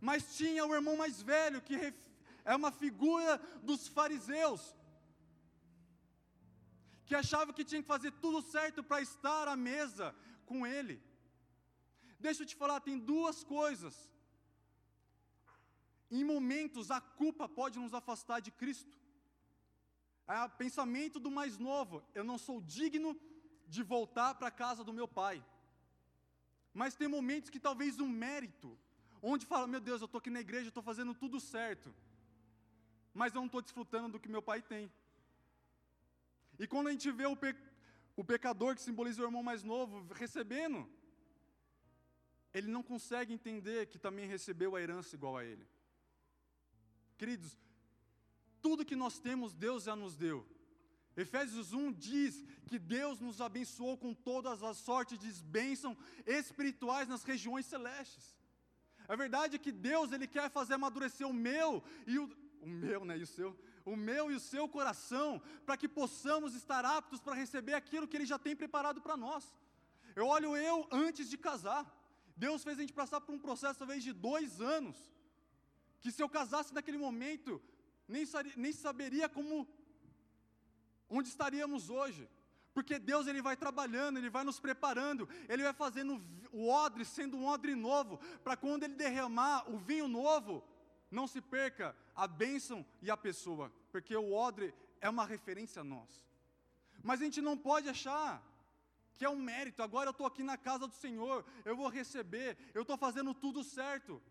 [0.00, 1.94] Mas tinha o irmão mais velho, que
[2.44, 4.74] é uma figura dos fariseus,
[7.06, 10.14] que achava que tinha que fazer tudo certo para estar à mesa
[10.44, 10.96] com ele.
[12.18, 13.94] Deixa eu te falar, tem duas coisas
[16.10, 18.96] em momentos, a culpa pode nos afastar de Cristo.
[20.26, 23.18] É o pensamento do mais novo: eu não sou digno
[23.66, 25.44] de voltar para a casa do meu pai.
[26.72, 28.78] Mas tem momentos que talvez um mérito,
[29.20, 31.94] onde fala: meu Deus, eu estou aqui na igreja, estou fazendo tudo certo,
[33.12, 34.90] mas eu não estou desfrutando do que meu pai tem.
[36.58, 37.54] E quando a gente vê o, pe
[38.16, 40.88] o pecador, que simboliza o irmão mais novo, recebendo,
[42.52, 45.66] ele não consegue entender que também recebeu a herança igual a ele.
[47.18, 47.58] Queridos,
[48.62, 50.46] tudo que nós temos, Deus já nos deu.
[51.16, 57.24] Efésios 1 diz que Deus nos abençoou com todas as sortes de bênçãos espirituais nas
[57.24, 58.36] regiões celestes.
[59.08, 62.28] A verdade é que Deus ele quer fazer amadurecer o meu e o,
[62.60, 66.54] o meu, né, e o seu, o meu e o seu coração, para que possamos
[66.54, 69.44] estar aptos para receber aquilo que Ele já tem preparado para nós.
[70.14, 71.84] Eu olho eu antes de casar.
[72.36, 74.96] Deus fez a gente passar por um processo talvez de dois anos
[76.00, 77.60] que se eu casasse naquele momento,
[78.06, 78.24] nem,
[78.56, 79.66] nem saberia como,
[81.08, 82.28] onde estaríamos hoje.
[82.74, 86.22] Porque Deus ele vai trabalhando, ele vai nos preparando, ele vai fazendo
[86.52, 90.62] o odre sendo um odre novo, para quando ele derramar o vinho novo,
[91.10, 95.84] não se perca a bênção e a pessoa, porque o odre é uma referência a
[95.84, 96.24] nós.
[97.02, 98.42] Mas a gente não pode achar
[99.16, 102.56] que é um mérito, agora eu estou aqui na casa do Senhor, eu vou receber,
[102.74, 104.22] eu estou fazendo tudo certo.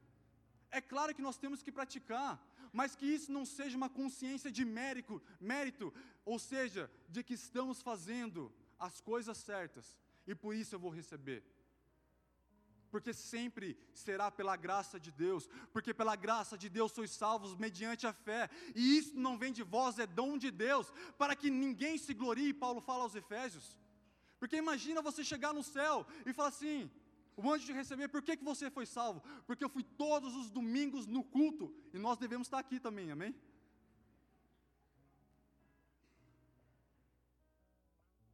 [0.70, 2.40] É claro que nós temos que praticar,
[2.72, 7.82] mas que isso não seja uma consciência de mérito, mérito, ou seja, de que estamos
[7.82, 11.44] fazendo as coisas certas e por isso eu vou receber.
[12.96, 18.08] Porque sempre será pela graça de Deus, porque pela graça de Deus sois salvos mediante
[18.08, 21.98] a fé, e isso não vem de vós, é dom de Deus, para que ninguém
[21.98, 23.78] se glorie, Paulo fala aos Efésios.
[24.40, 26.90] Porque imagina você chegar no céu e falar assim:
[27.36, 29.22] o anjo de receber, por que, que você foi salvo?
[29.46, 33.36] Porque eu fui todos os domingos no culto, e nós devemos estar aqui também, amém?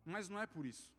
[0.06, 0.94] Mas não é por isso.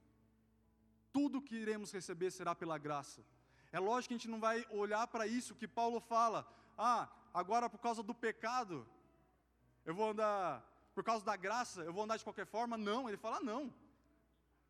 [1.12, 3.24] Tudo que iremos receber será pela graça.
[3.72, 6.46] É lógico que a gente não vai olhar para isso que Paulo fala,
[6.76, 8.86] ah, agora por causa do pecado,
[9.84, 10.62] eu vou andar,
[10.94, 12.76] por causa da graça, eu vou andar de qualquer forma.
[12.76, 13.72] Não, ele fala, não.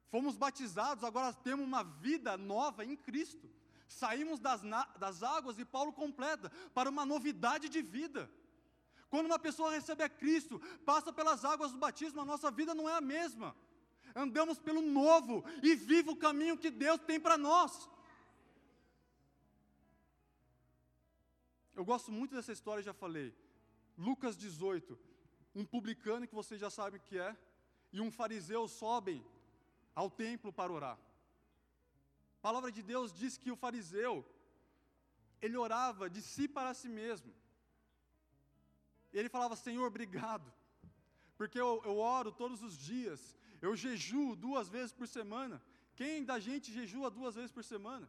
[0.09, 3.51] Fomos batizados, agora temos uma vida nova em Cristo.
[3.89, 4.63] Saímos das,
[4.99, 8.31] das águas e Paulo completa para uma novidade de vida.
[9.11, 12.89] Quando uma pessoa recebe a Cristo, passa pelas águas do batismo, a nossa vida não
[12.89, 13.55] é a mesma.
[14.15, 17.89] Andamos pelo novo e viva o caminho que Deus tem para nós.
[21.83, 23.29] Eu gosto muito dessa história, já falei.
[23.99, 24.97] Lucas 18,
[25.53, 27.37] um publicano que vocês já sabem que é,
[27.93, 29.19] e um fariseu sobem
[29.93, 30.97] ao templo para orar.
[32.39, 34.15] A palavra de Deus diz que o fariseu,
[35.41, 37.35] ele orava de si para si mesmo.
[39.13, 40.55] Ele falava: Senhor, obrigado,
[41.37, 45.61] porque eu, eu oro todos os dias, eu jejuo duas vezes por semana.
[45.97, 48.09] Quem da gente jejua duas vezes por semana?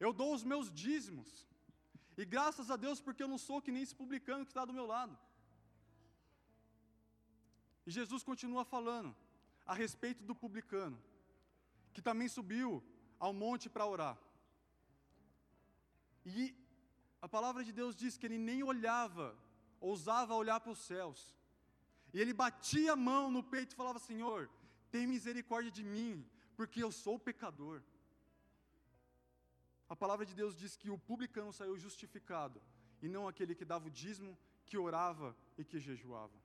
[0.00, 1.46] Eu dou os meus dízimos.
[2.20, 4.76] E graças a Deus, porque eu não sou que nem esse publicano que está do
[4.78, 5.16] meu lado.
[7.86, 9.10] E Jesus continua falando
[9.64, 10.98] a respeito do publicano,
[11.94, 12.70] que também subiu
[13.20, 14.18] ao monte para orar.
[16.26, 16.40] E
[17.22, 19.26] a palavra de Deus diz que ele nem olhava,
[19.80, 21.20] ousava olhar para os céus.
[22.12, 24.50] E ele batia a mão no peito e falava: Senhor,
[24.90, 27.80] tem misericórdia de mim, porque eu sou pecador.
[29.88, 32.60] A palavra de Deus diz que o publicano saiu justificado,
[33.00, 34.36] e não aquele que dava o dízimo,
[34.66, 36.38] que orava e que jejuava.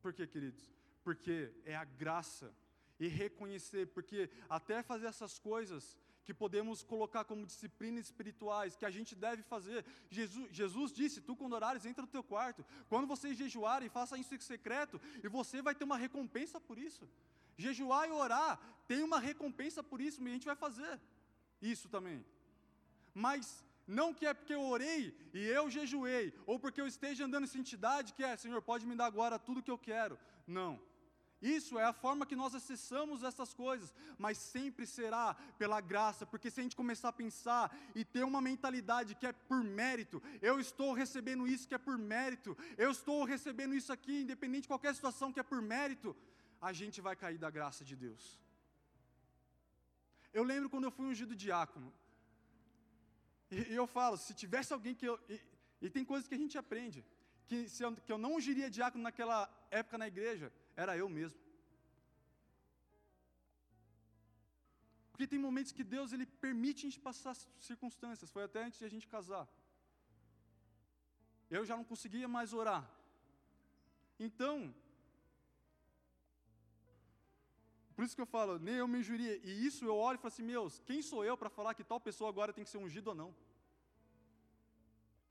[0.00, 0.72] Por quê, queridos?
[1.04, 2.52] Porque é a graça
[2.98, 8.90] e reconhecer, porque até fazer essas coisas que podemos colocar como disciplinas espirituais, que a
[8.90, 9.84] gente deve fazer.
[10.10, 12.66] Jesus, Jesus disse: Tu, quando orares, entra no teu quarto.
[12.88, 17.08] Quando vocês jejuarem, faça isso em secreto, e você vai ter uma recompensa por isso.
[17.56, 21.00] Jejuar e orar tem uma recompensa por isso, e a gente vai fazer
[21.62, 22.24] isso também.
[23.26, 25.02] Mas não que é porque eu orei
[25.34, 28.94] e eu jejuei, ou porque eu esteja andando em santidade, que é, Senhor, pode me
[28.94, 30.16] dar agora tudo que eu quero.
[30.46, 30.72] Não.
[31.40, 33.92] Isso é a forma que nós acessamos essas coisas,
[34.24, 38.40] mas sempre será pela graça, porque se a gente começar a pensar e ter uma
[38.40, 43.24] mentalidade que é por mérito, eu estou recebendo isso que é por mérito, eu estou
[43.24, 46.16] recebendo isso aqui, independente de qualquer situação que é por mérito,
[46.60, 48.38] a gente vai cair da graça de Deus.
[50.32, 51.92] Eu lembro quando eu fui ungido diácono,
[53.50, 55.18] e, e eu falo, se tivesse alguém que eu.
[55.28, 55.40] E,
[55.82, 57.04] e, tem coisas que a gente aprende,
[57.46, 61.38] que, se eu, que eu não ungiria diácono naquela época na igreja, era eu mesmo.
[65.10, 68.84] Porque tem momentos que Deus ele permite a gente passar circunstâncias, foi até antes de
[68.84, 69.48] a gente casar.
[71.50, 72.88] Eu já não conseguia mais orar.
[74.18, 74.72] Então,
[77.98, 79.40] por isso que eu falo, nem eu me injuria.
[79.42, 81.98] E isso eu olho e falo assim, meus, quem sou eu para falar que tal
[81.98, 83.34] pessoa agora tem que ser ungida ou não?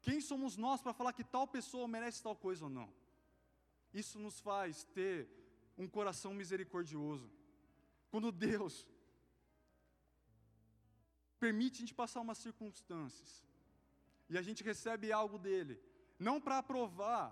[0.01, 2.93] Quem somos nós para falar que tal pessoa merece tal coisa ou não?
[3.93, 5.30] Isso nos faz ter
[5.78, 7.32] um coração misericordioso.
[8.11, 8.86] Quando Deus
[11.39, 13.45] permite a gente passar umas circunstâncias
[14.30, 15.82] e a gente recebe algo dele,
[16.20, 17.26] não para aprovar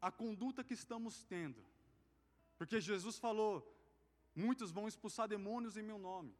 [0.00, 1.64] a conduta que estamos tendo,
[2.56, 3.77] porque Jesus falou:
[4.46, 6.32] muitos vão expulsar demônios em meu nome,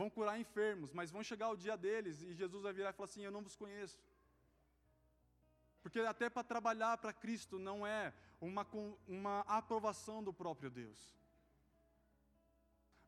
[0.00, 3.08] vão curar enfermos, mas vão chegar o dia deles e Jesus vai virar e falar
[3.10, 3.98] assim: Eu não vos conheço.
[5.82, 8.66] Porque até para trabalhar para Cristo não é uma,
[9.06, 11.00] uma aprovação do próprio Deus.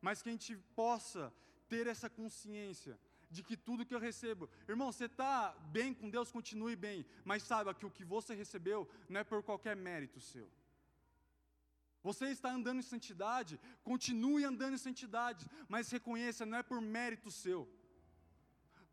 [0.01, 1.33] Mas que a gente possa
[1.69, 2.99] ter essa consciência
[3.31, 7.43] de que tudo que eu recebo, irmão, você está bem com Deus, continue bem, mas
[7.43, 10.49] saiba que o que você recebeu não é por qualquer mérito seu.
[12.09, 13.59] Você está andando em santidade,
[13.91, 15.43] continue andando em santidade,
[15.73, 17.61] mas reconheça, não é por mérito seu.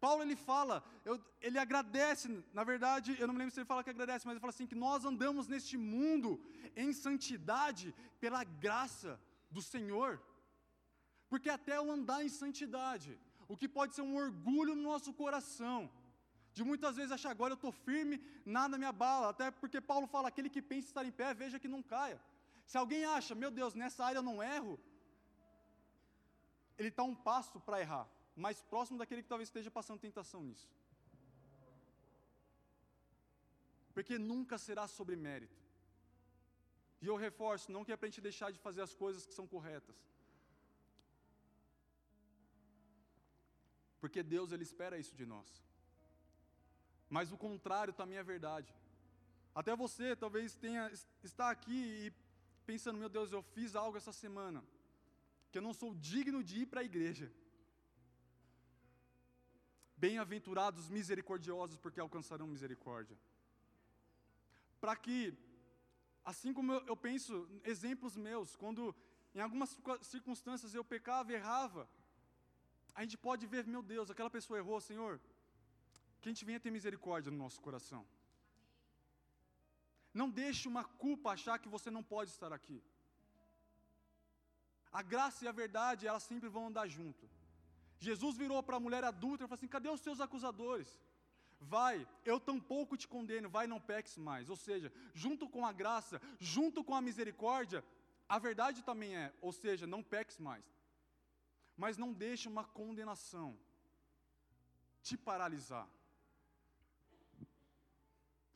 [0.04, 0.76] Paulo ele fala,
[1.10, 1.16] eu,
[1.48, 2.28] ele agradece,
[2.60, 4.72] na verdade, eu não me lembro se ele fala que agradece, mas ele fala assim:
[4.72, 6.30] que nós andamos neste mundo
[6.84, 7.94] em santidade
[8.24, 9.20] pela graça
[9.56, 10.12] do Senhor.
[11.30, 13.12] Porque até o andar em santidade,
[13.48, 15.80] o que pode ser um orgulho no nosso coração,
[16.54, 20.30] de muitas vezes achar agora eu estou firme, nada me abala, até porque Paulo fala:
[20.30, 22.20] aquele que pensa estar em pé, veja que não caia.
[22.72, 24.74] Se alguém acha, meu Deus, nessa área eu não erro,
[26.78, 28.08] ele está um passo para errar
[28.44, 30.70] mais próximo daquele que talvez esteja passando tentação nisso.
[33.96, 35.60] Porque nunca será sobre mérito.
[37.02, 39.34] E eu reforço, não que é para a gente deixar de fazer as coisas que
[39.34, 39.98] são corretas.
[44.00, 45.62] Porque Deus ele espera isso de nós.
[47.10, 48.74] Mas o contrário também é verdade.
[49.54, 50.90] Até você talvez tenha
[51.22, 52.21] está aqui e
[52.66, 54.64] pensando, meu Deus, eu fiz algo essa semana
[55.52, 57.32] que eu não sou digno de ir para a igreja.
[59.98, 63.18] Bem-aventurados misericordiosos, porque alcançarão misericórdia.
[64.80, 65.38] Para que,
[66.26, 68.96] assim como eu, penso, exemplos meus, quando
[69.36, 71.88] em algumas circunstâncias eu pecava, errava,
[72.96, 75.20] a gente pode ver, meu Deus, aquela pessoa errou, Senhor,
[76.20, 78.06] que a gente venha ter misericórdia no nosso coração.
[80.14, 82.82] Não deixe uma culpa achar que você não pode estar aqui.
[84.92, 87.30] A graça e a verdade, elas sempre vão andar junto.
[87.98, 91.00] Jesus virou para a mulher adulta e falou assim: cadê os seus acusadores?
[91.60, 94.50] Vai, eu tampouco te condeno, vai, não peques mais.
[94.50, 97.86] Ou seja, junto com a graça, junto com a misericórdia,
[98.28, 100.66] a verdade também é, ou seja, não peques mais.
[101.78, 103.58] Mas não deixe uma condenação
[105.04, 105.88] te paralisar.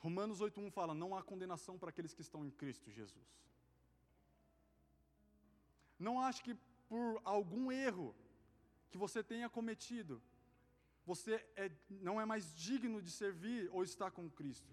[0.06, 3.30] Romanos 8:1 fala: "Não há condenação para aqueles que estão em Cristo Jesus".
[6.06, 6.56] Não ache que
[6.92, 8.08] por algum erro
[8.90, 10.16] que você tenha cometido,
[11.12, 11.34] você
[11.64, 11.72] é,
[12.08, 14.72] não é mais digno de servir ou estar com Cristo.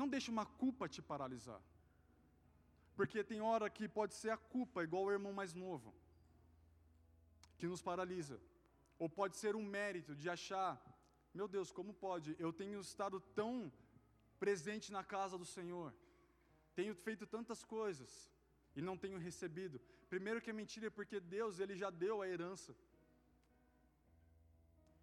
[0.00, 1.62] Não deixe uma culpa te paralisar.
[2.96, 5.94] Porque tem hora que pode ser a culpa, igual o irmão mais novo,
[7.58, 8.40] que nos paralisa.
[8.98, 10.70] Ou pode ser um mérito de achar,
[11.38, 12.36] meu Deus, como pode?
[12.38, 13.72] Eu tenho estado tão
[14.38, 15.92] presente na casa do Senhor,
[16.74, 18.10] tenho feito tantas coisas
[18.76, 19.80] e não tenho recebido.
[20.08, 22.74] Primeiro que é mentira, porque Deus ele já deu a herança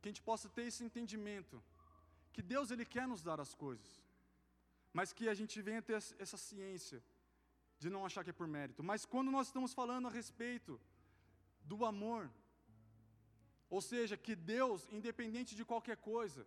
[0.01, 1.63] que a gente possa ter esse entendimento,
[2.34, 3.89] que Deus ele quer nos dar as coisas,
[4.91, 7.03] mas que a gente venha ter essa ciência
[7.77, 8.84] de não achar que é por mérito.
[8.84, 10.79] Mas quando nós estamos falando a respeito
[11.63, 12.32] do amor,
[13.69, 16.45] ou seja, que Deus, independente de qualquer coisa,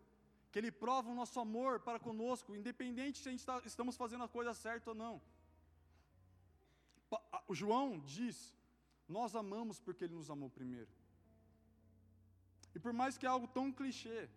[0.55, 4.23] que Ele prova o nosso amor para conosco, independente se a gente está, estamos fazendo
[4.23, 5.21] a coisa certa ou não.
[7.49, 8.37] O João diz:
[9.09, 10.93] Nós amamos porque Ele nos amou primeiro.
[12.73, 14.31] E por mais que é algo tão clichê,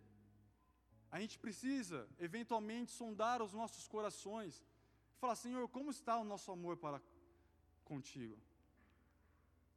[1.11, 4.65] a gente precisa, eventualmente, sondar os nossos corações
[5.13, 6.99] e falar: Senhor, como está o nosso amor para
[7.85, 8.35] contigo?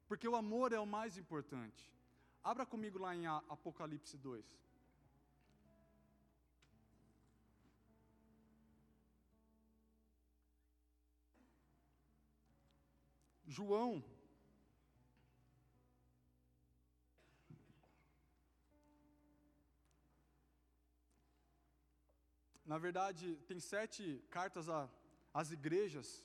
[0.09, 1.93] Porque o amor é o mais importante.
[2.43, 4.69] Abra comigo lá em Apocalipse 2.
[13.57, 13.92] João
[22.70, 24.66] Na verdade, tem sete cartas
[25.34, 26.24] às igrejas,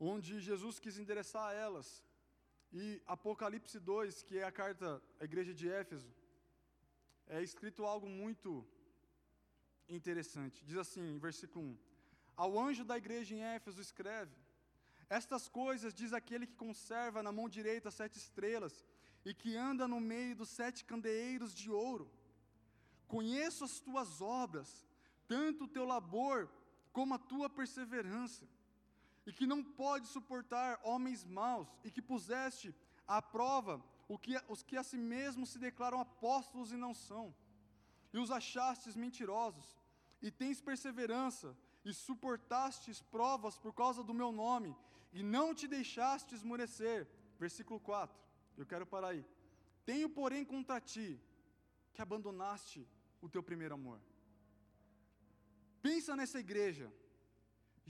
[0.00, 2.02] onde Jesus quis endereçar a elas.
[2.72, 6.12] E Apocalipse 2, que é a carta à igreja de Éfeso,
[7.28, 8.66] é escrito algo muito
[9.88, 10.64] interessante.
[10.64, 11.78] Diz assim, versículo 1:
[12.36, 14.34] Ao anjo da igreja em Éfeso escreve:
[15.08, 18.84] Estas coisas diz aquele que conserva na mão direita sete estrelas
[19.24, 22.10] e que anda no meio dos sete candeeiros de ouro.
[23.06, 24.86] Conheço as tuas obras
[25.28, 26.48] tanto o teu labor
[26.92, 28.48] como a tua perseverança,
[29.26, 32.74] e que não pode suportar homens maus, e que puseste
[33.06, 33.82] à prova
[34.22, 37.34] que, os que a si mesmos se declaram apóstolos e não são,
[38.12, 39.76] e os achastes mentirosos,
[40.22, 44.74] e tens perseverança, e suportastes provas por causa do meu nome,
[45.18, 46.98] e não te deixaste esmorecer.
[47.44, 48.18] Versículo 4,
[48.60, 49.24] eu quero parar aí.
[49.88, 51.08] Tenho, porém, contra ti
[51.94, 52.80] que abandonaste
[53.24, 53.98] o teu primeiro amor.
[55.86, 56.86] Pensa nessa igreja.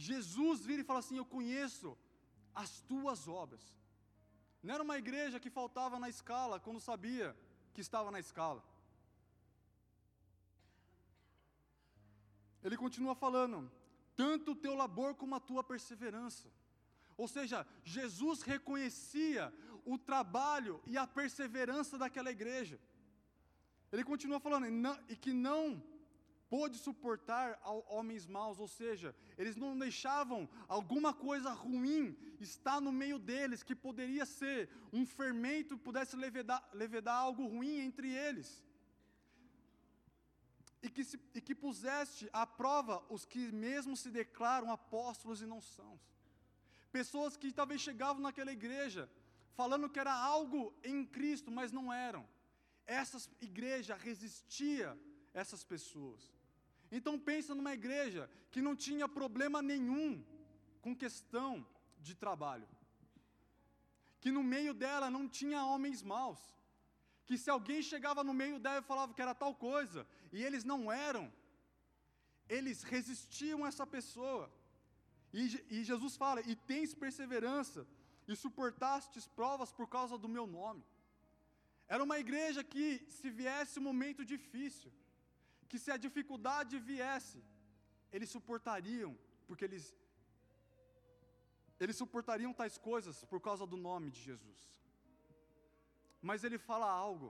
[0.08, 1.88] Jesus vira e fala assim: Eu conheço
[2.62, 3.64] as tuas obras.
[4.62, 7.28] Não era uma igreja que faltava na escala quando sabia
[7.74, 8.62] que estava na escala.
[12.62, 13.58] Ele continua falando:
[14.22, 16.48] tanto o teu labor como a tua perseverança.
[17.16, 19.52] Ou seja, Jesus reconhecia
[19.84, 22.78] o trabalho e a perseverança daquela igreja.
[23.92, 24.66] Ele continua falando,
[25.08, 25.82] e que não
[26.48, 27.58] pôde suportar
[27.88, 33.74] homens maus, ou seja, eles não deixavam alguma coisa ruim estar no meio deles, que
[33.74, 38.62] poderia ser um fermento, pudesse levedar, levedar algo ruim entre eles.
[40.82, 45.46] E que, se, e que puseste à prova os que mesmo se declaram apóstolos e
[45.46, 45.98] não são.
[46.98, 49.02] Pessoas que talvez chegavam naquela igreja
[49.60, 52.22] falando que era algo em Cristo, mas não eram.
[52.86, 53.18] Essa
[53.48, 54.88] igreja resistia
[55.34, 56.22] essas pessoas.
[56.90, 60.24] Então pensa numa igreja que não tinha problema nenhum
[60.80, 61.66] com questão
[62.00, 62.68] de trabalho.
[64.18, 66.42] Que no meio dela não tinha homens maus.
[67.26, 70.64] Que se alguém chegava no meio dela e falava que era tal coisa, e eles
[70.64, 71.30] não eram,
[72.48, 74.50] eles resistiam a essa pessoa.
[75.40, 75.42] E,
[75.76, 77.80] e Jesus fala: e tens perseverança,
[78.30, 80.82] e suportastes provas por causa do meu nome.
[81.94, 84.90] Era uma igreja que, se viesse um momento difícil,
[85.70, 87.40] que se a dificuldade viesse,
[88.14, 89.12] eles suportariam,
[89.46, 89.84] porque eles
[91.84, 94.60] eles suportariam tais coisas por causa do nome de Jesus.
[96.28, 97.28] Mas ele fala algo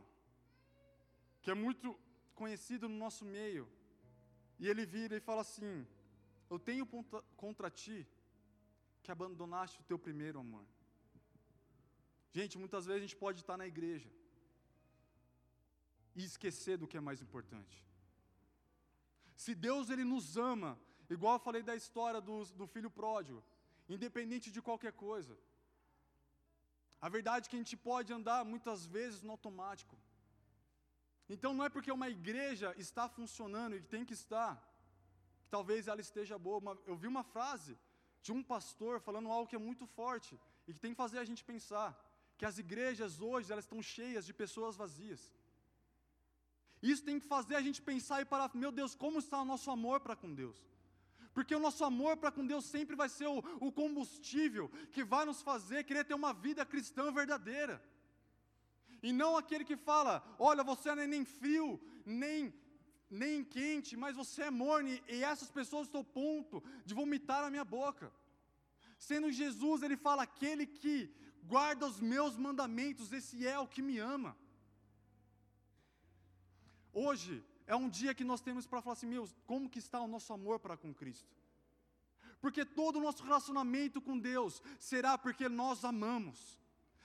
[1.43, 1.89] que é muito
[2.41, 3.65] conhecido no nosso meio.
[4.61, 5.75] E ele vira e fala assim:
[6.49, 6.87] Eu tenho
[7.37, 8.07] contra ti
[9.03, 10.65] que abandonaste o teu primeiro amor.
[12.33, 14.11] Gente, muitas vezes a gente pode estar na igreja
[16.15, 17.77] e esquecer do que é mais importante.
[19.45, 20.79] Se Deus ele nos ama,
[21.11, 23.43] igual eu falei da história do, do filho pródigo,
[23.89, 25.37] independente de qualquer coisa.
[27.01, 29.97] A verdade é que a gente pode andar muitas vezes no automático.
[31.29, 34.53] Então não é porque uma igreja está funcionando e tem que estar,
[35.47, 36.61] que talvez ela esteja boa.
[36.91, 37.79] Eu vi uma frase
[38.21, 41.25] de um pastor falando algo que é muito forte e que tem que fazer a
[41.31, 41.91] gente pensar
[42.37, 45.23] que as igrejas hoje elas estão cheias de pessoas vazias.
[46.83, 49.71] Isso tem que fazer a gente pensar e parar, meu Deus, como está o nosso
[49.71, 50.59] amor para com Deus?
[51.33, 55.25] Porque o nosso amor para com Deus sempre vai ser o, o, combustível que vai
[55.25, 57.83] nos fazer querer ter uma vida cristã verdadeira.
[59.03, 62.53] E não aquele que fala, olha, você não é nem frio, nem,
[63.09, 67.51] nem quente, mas você é morno, e essas pessoas estão a ponto de vomitar na
[67.51, 68.13] minha boca.
[68.99, 71.11] Sendo Jesus, ele fala, aquele que
[71.45, 74.37] guarda os meus mandamentos, esse é o que me ama.
[76.93, 80.09] Hoje é um dia que nós temos para falar assim, meu, como que está o
[80.09, 81.37] nosso amor para com Cristo?
[82.41, 86.61] Porque todo o nosso relacionamento com Deus será porque nós amamos.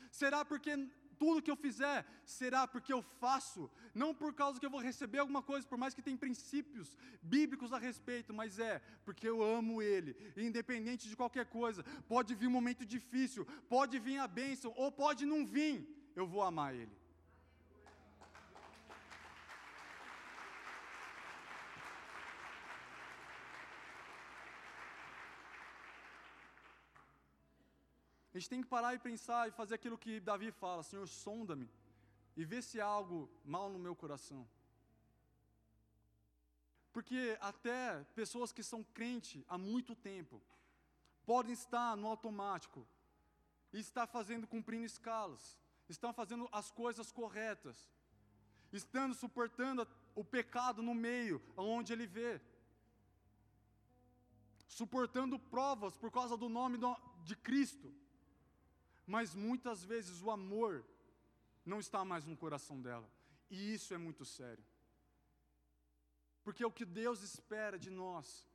[0.09, 0.77] Será porque
[1.21, 5.19] tudo que eu fizer será porque eu faço, não por causa que eu vou receber
[5.19, 9.83] alguma coisa, por mais que tenha princípios bíblicos a respeito, mas é porque eu amo
[9.83, 11.83] Ele, independente de qualquer coisa.
[12.13, 15.75] Pode vir um momento difícil, pode vir a bênção, ou pode não vir,
[16.15, 17.00] eu vou amar Ele.
[28.33, 31.69] A gente tem que parar e pensar e fazer aquilo que Davi fala: Senhor, sonda-me
[32.35, 34.47] e vê se há algo mal no meu coração.
[36.93, 40.41] Porque até pessoas que são crentes há muito tempo
[41.25, 42.85] podem estar no automático
[43.73, 45.57] e estar fazendo, cumprindo escalas,
[45.87, 47.89] estão fazendo as coisas corretas,
[48.71, 52.41] estando suportando o pecado no meio, onde ele vê,
[54.67, 56.77] suportando provas por causa do nome
[57.23, 57.93] de Cristo
[59.11, 60.85] mas muitas vezes o amor
[61.65, 63.07] não está mais no coração dela,
[63.49, 64.63] e isso é muito sério.
[66.45, 68.47] Porque o que Deus espera de nós,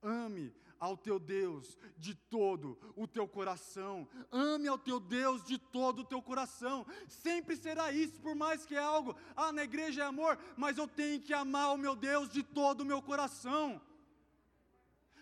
[0.00, 6.02] ame ao teu Deus de todo o teu coração, ame ao teu Deus de todo
[6.02, 10.06] o teu coração, sempre será isso, por mais que é algo, ah, na igreja é
[10.06, 13.82] amor, mas eu tenho que amar o meu Deus de todo o meu coração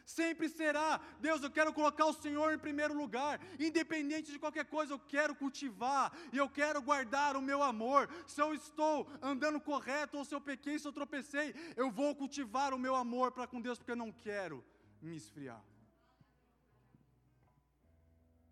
[0.09, 0.99] sempre será.
[1.21, 5.35] Deus, eu quero colocar o Senhor em primeiro lugar, independente de qualquer coisa, eu quero
[5.35, 8.09] cultivar e eu quero guardar o meu amor.
[8.27, 12.73] Se eu estou andando correto ou se eu pequei, se eu tropecei, eu vou cultivar
[12.73, 14.65] o meu amor para com Deus, porque eu não quero
[15.03, 15.63] me esfriar.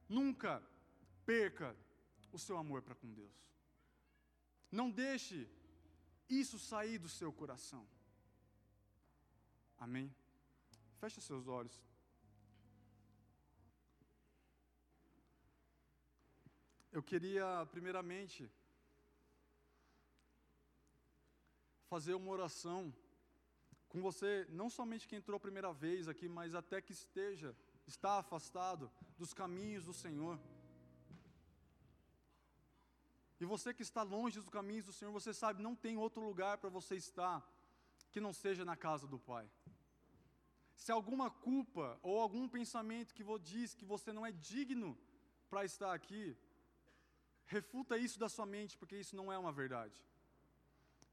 [0.09, 0.63] Nunca
[1.25, 1.75] perca
[2.33, 3.35] o seu amor para com Deus.
[4.71, 5.49] Não deixe
[6.29, 7.89] isso sair do seu coração.
[9.79, 10.15] Amém?
[11.01, 11.77] Feche seus olhos.
[16.91, 18.51] Eu queria, primeiramente,
[21.89, 22.95] fazer uma oração
[23.89, 27.55] com você, não somente que entrou a primeira vez aqui, mas até que esteja,
[27.87, 30.39] está afastado dos caminhos do Senhor.
[33.39, 36.57] E você que está longe dos caminhos do Senhor, você sabe, não tem outro lugar
[36.59, 37.47] para você estar
[38.11, 39.47] que não seja na casa do Pai.
[40.77, 44.97] Se alguma culpa ou algum pensamento que diz que você não é digno
[45.51, 46.37] para estar aqui,
[47.47, 49.99] refuta isso da sua mente, porque isso não é uma verdade.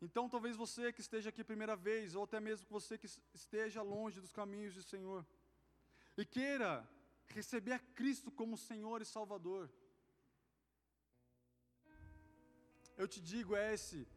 [0.01, 4.19] Então, talvez você que esteja aqui primeira vez, ou até mesmo você que esteja longe
[4.19, 5.25] dos caminhos do Senhor,
[6.17, 6.87] e queira
[7.27, 9.69] receber a Cristo como Senhor e Salvador,
[12.97, 14.07] eu te digo, é esse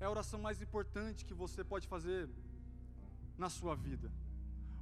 [0.00, 2.28] é a oração mais importante que você pode fazer
[3.38, 4.10] na sua vida.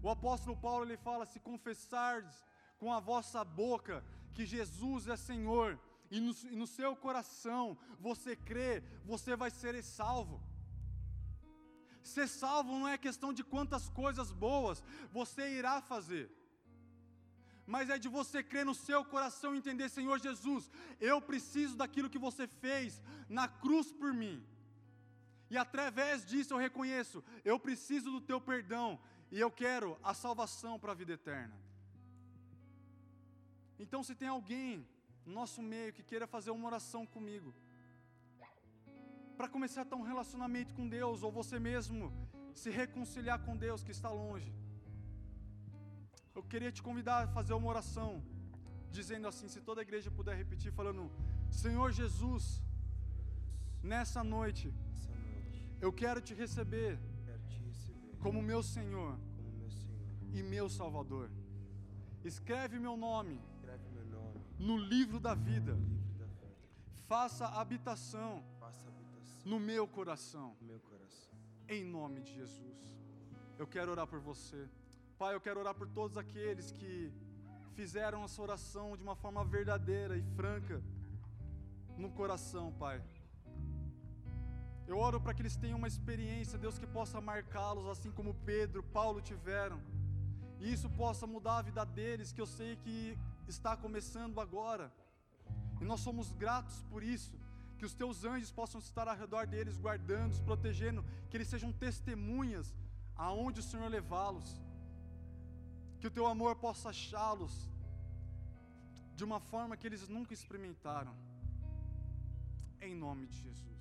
[0.04, 2.36] O apóstolo Paulo ele fala: se confessardes
[2.78, 5.80] com a vossa boca que Jesus é Senhor,
[6.10, 8.82] e no, e no seu coração você crê,
[9.12, 10.42] você vai ser salvo.
[12.02, 16.30] Ser salvo não é questão de quantas coisas boas você irá fazer,
[17.64, 22.10] mas é de você crer no seu coração e entender, Senhor Jesus, eu preciso daquilo
[22.10, 24.44] que você fez na cruz por mim.
[25.48, 29.00] E através disso eu reconheço, eu preciso do teu perdão,
[29.34, 31.56] e eu quero a salvação para a vida eterna.
[33.84, 34.86] Então, se tem alguém
[35.26, 37.50] no nosso meio que queira fazer uma oração comigo,
[39.36, 42.12] para começar a ter um relacionamento com Deus, ou você mesmo
[42.62, 44.52] se reconciliar com Deus que está longe,
[46.36, 48.10] eu queria te convidar a fazer uma oração,
[48.98, 51.10] dizendo assim: se toda a igreja puder repetir, falando,
[51.50, 52.62] Senhor Jesus,
[53.82, 54.72] nessa noite,
[55.80, 56.92] eu quero te receber
[58.24, 60.36] como meu Senhor como meu Senhor.
[60.38, 61.30] e meu Salvador.
[62.24, 66.56] Escreve meu nome Escreve meu nome no livro da vida, no livro da vida.
[67.06, 71.34] faça habitação Faça habitação no meu coração, no meu coração.
[71.68, 72.78] em nome de Jesus.
[73.58, 74.68] Eu quero orar por você.
[75.18, 77.12] Pai, eu quero orar por todos aqueles que
[77.74, 80.82] fizeram essa oração de uma forma verdadeira e franca
[81.96, 83.02] no coração, Pai.
[84.86, 88.82] Eu oro para que eles tenham uma experiência, Deus, que possa marcá-los assim como Pedro,
[88.82, 89.80] Paulo tiveram.
[90.60, 93.18] E isso possa mudar a vida deles, que eu sei que
[93.48, 94.92] está começando agora.
[95.80, 97.34] E nós somos gratos por isso.
[97.78, 102.74] Que os teus anjos possam estar ao redor deles, guardando-os, protegendo, que eles sejam testemunhas
[103.16, 104.50] aonde o Senhor levá-los.
[106.00, 107.54] Que o teu amor possa achá-los
[109.16, 111.14] de uma forma que eles nunca experimentaram.
[112.80, 113.73] Em nome de Jesus.